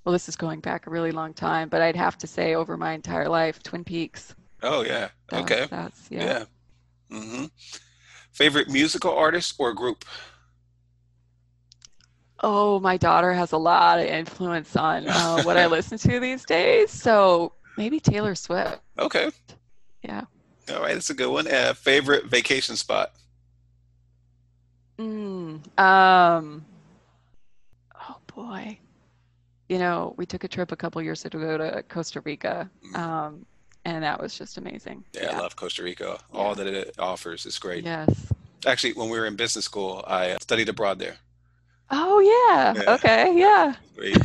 well, 0.04 0.14
this 0.14 0.30
is 0.30 0.36
going 0.36 0.60
back 0.60 0.88
a 0.88 0.90
really 0.90 1.12
long 1.12 1.34
time, 1.34 1.70
but 1.70 1.82
I'd 1.82 1.96
have 1.96 2.18
to 2.20 2.28
say 2.28 2.56
over 2.56 2.78
my 2.78 2.94
entire 2.94 3.30
life, 3.30 3.62
Twin 3.64 3.84
Peaks. 3.84 4.36
Oh 4.64 4.82
yeah. 4.82 5.10
okay. 5.32 5.68
That's 5.70 6.08
yeah. 6.10 6.46
yeah. 7.12 7.18
Mm-hmm. 7.18 7.46
Favorite 8.32 8.70
musical 8.70 9.16
artist 9.16 9.54
or 9.60 9.74
group? 9.74 10.06
Oh, 12.42 12.80
my 12.80 12.98
daughter 12.98 13.32
has 13.32 13.52
a 13.52 13.58
lot 13.58 14.00
of 14.00 14.06
influence 14.06 14.76
on 14.76 15.08
uh, 15.08 15.44
what 15.44 15.58
I 15.58 15.66
listen 15.68 15.98
to 16.00 16.20
these 16.20 16.44
days. 16.44 16.92
So 16.92 17.54
maybe 17.78 18.00
Taylor 18.00 18.36
Swift. 18.36 18.80
Okay. 18.98 19.30
Yeah. 20.02 20.24
All 20.70 20.82
right, 20.82 20.94
that's 20.94 21.10
a 21.10 21.14
good 21.14 21.30
one. 21.30 21.48
Uh, 21.48 21.74
favorite 21.74 22.26
vacation 22.26 22.76
spot? 22.76 23.12
Mm, 24.98 25.80
um. 25.80 26.66
Oh 27.96 28.18
boy. 28.34 28.78
You 29.70 29.80
know, 29.80 30.14
we 30.18 30.26
took 30.26 30.44
a 30.44 30.48
trip 30.48 30.72
a 30.72 30.76
couple 30.76 31.02
years 31.02 31.26
ago 31.26 31.58
to 31.58 31.84
Costa 31.84 32.22
Rica. 32.22 32.70
Mm. 32.94 32.98
Um, 32.98 33.46
and 33.86 34.04
that 34.04 34.22
was 34.22 34.38
just 34.38 34.58
amazing. 34.58 35.04
Yeah, 35.14 35.24
yeah. 35.24 35.38
I 35.38 35.40
love 35.40 35.56
Costa 35.56 35.84
Rica. 35.84 36.18
All 36.34 36.56
that 36.56 36.68
it 36.68 36.96
offers 37.00 37.46
is 37.46 37.58
great. 37.58 37.84
Yes. 37.84 38.34
Actually, 38.66 38.94
when 38.94 39.10
we 39.10 39.20
were 39.20 39.26
in 39.26 39.36
business 39.36 39.66
school, 39.66 40.04
I 40.08 40.38
studied 40.42 40.70
abroad 40.70 41.00
there. 41.00 41.18
Oh 41.90 42.20
yeah. 42.20 42.74
yeah. 42.82 42.94
Okay. 42.94 43.38
Yeah. 43.38 43.76
Great. 43.96 44.18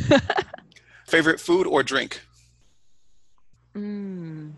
Favorite 1.07 1.39
food 1.39 1.67
or 1.67 1.83
drink? 1.83 2.21
Mm. 3.75 4.51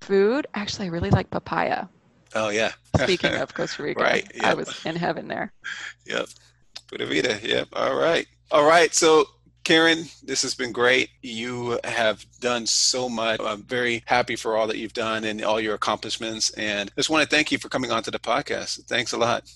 Food. 0.00 0.46
Actually, 0.54 0.86
I 0.86 0.90
really 0.90 1.10
like 1.10 1.30
papaya. 1.30 1.86
Oh 2.34 2.48
yeah. 2.48 2.72
Speaking 2.96 3.34
of 3.34 3.54
Costa 3.54 3.82
Rica, 3.82 4.02
right? 4.02 4.30
Yep. 4.34 4.44
I 4.44 4.54
was 4.54 4.84
in 4.84 4.96
heaven 4.96 5.28
there. 5.28 5.52
Yep. 6.06 6.28
Pura 6.88 7.06
vida. 7.06 7.38
Yep. 7.42 7.68
All 7.74 7.96
right. 7.96 8.26
All 8.50 8.66
right. 8.66 8.92
So 8.94 9.26
Karen, 9.68 10.06
this 10.22 10.40
has 10.40 10.54
been 10.54 10.72
great. 10.72 11.10
You 11.20 11.78
have 11.84 12.24
done 12.40 12.64
so 12.64 13.06
much. 13.06 13.38
I'm 13.38 13.64
very 13.64 14.02
happy 14.06 14.34
for 14.34 14.56
all 14.56 14.66
that 14.66 14.78
you've 14.78 14.94
done 14.94 15.24
and 15.24 15.44
all 15.44 15.60
your 15.60 15.74
accomplishments. 15.74 16.48
And 16.52 16.90
just 16.96 17.10
want 17.10 17.22
to 17.22 17.28
thank 17.28 17.52
you 17.52 17.58
for 17.58 17.68
coming 17.68 17.90
onto 17.90 18.10
the 18.10 18.18
podcast. 18.18 18.84
Thanks 18.84 19.12
a 19.12 19.18
lot. 19.18 19.52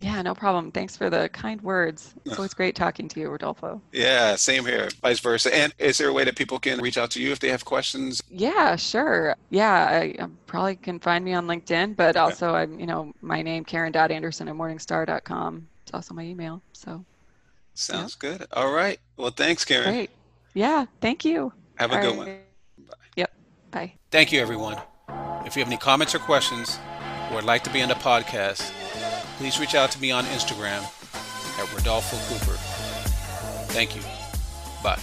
Yeah, 0.00 0.22
no 0.22 0.34
problem. 0.34 0.72
Thanks 0.72 0.96
for 0.96 1.10
the 1.10 1.28
kind 1.28 1.60
words. 1.60 2.14
It's 2.24 2.38
always 2.38 2.54
great 2.54 2.74
talking 2.74 3.06
to 3.06 3.20
you, 3.20 3.28
Rodolfo. 3.28 3.82
Yeah, 3.92 4.34
same 4.36 4.64
here, 4.64 4.88
vice 5.02 5.20
versa. 5.20 5.54
And 5.54 5.74
is 5.76 5.98
there 5.98 6.08
a 6.08 6.12
way 6.14 6.24
that 6.24 6.36
people 6.36 6.58
can 6.58 6.80
reach 6.80 6.96
out 6.96 7.10
to 7.10 7.20
you 7.20 7.30
if 7.30 7.40
they 7.40 7.50
have 7.50 7.66
questions? 7.66 8.22
Yeah, 8.30 8.76
sure. 8.76 9.36
Yeah, 9.50 9.74
I, 9.74 10.16
I 10.20 10.26
probably 10.46 10.76
can 10.76 10.98
find 11.00 11.22
me 11.22 11.34
on 11.34 11.46
LinkedIn, 11.46 11.96
but 11.96 12.16
also 12.16 12.54
I'm, 12.54 12.80
you 12.80 12.86
know, 12.86 13.12
my 13.20 13.42
name, 13.42 13.66
Karen.Andersen 13.66 14.48
at 14.48 14.54
morningstar.com. 14.54 15.68
It's 15.82 15.92
also 15.92 16.14
my 16.14 16.22
email. 16.22 16.62
So 16.72 17.04
Sounds 17.74 18.16
yep. 18.22 18.38
good. 18.38 18.48
All 18.52 18.72
right. 18.72 18.98
Well, 19.16 19.30
thanks, 19.30 19.64
Karen. 19.64 19.92
Great. 19.92 20.10
Yeah. 20.54 20.86
Thank 21.00 21.24
you. 21.24 21.52
Have 21.76 21.92
a 21.92 21.96
All 21.96 22.00
good 22.00 22.08
right. 22.08 22.18
one. 22.18 22.26
Bye. 22.88 22.94
Yep. 23.16 23.32
Bye. 23.70 23.92
Thank 24.10 24.32
you, 24.32 24.40
everyone. 24.40 24.80
If 25.44 25.56
you 25.56 25.60
have 25.60 25.68
any 25.68 25.76
comments 25.76 26.14
or 26.14 26.20
questions 26.20 26.78
or 27.30 27.36
would 27.36 27.44
like 27.44 27.64
to 27.64 27.70
be 27.70 27.82
on 27.82 27.88
the 27.88 27.94
podcast, 27.96 28.70
please 29.36 29.58
reach 29.58 29.74
out 29.74 29.90
to 29.90 30.00
me 30.00 30.10
on 30.10 30.24
Instagram 30.26 30.82
at 31.58 31.74
Rodolfo 31.74 32.16
Cooper. 32.32 32.56
Thank 33.72 33.96
you. 33.96 34.02
Bye. 34.82 35.00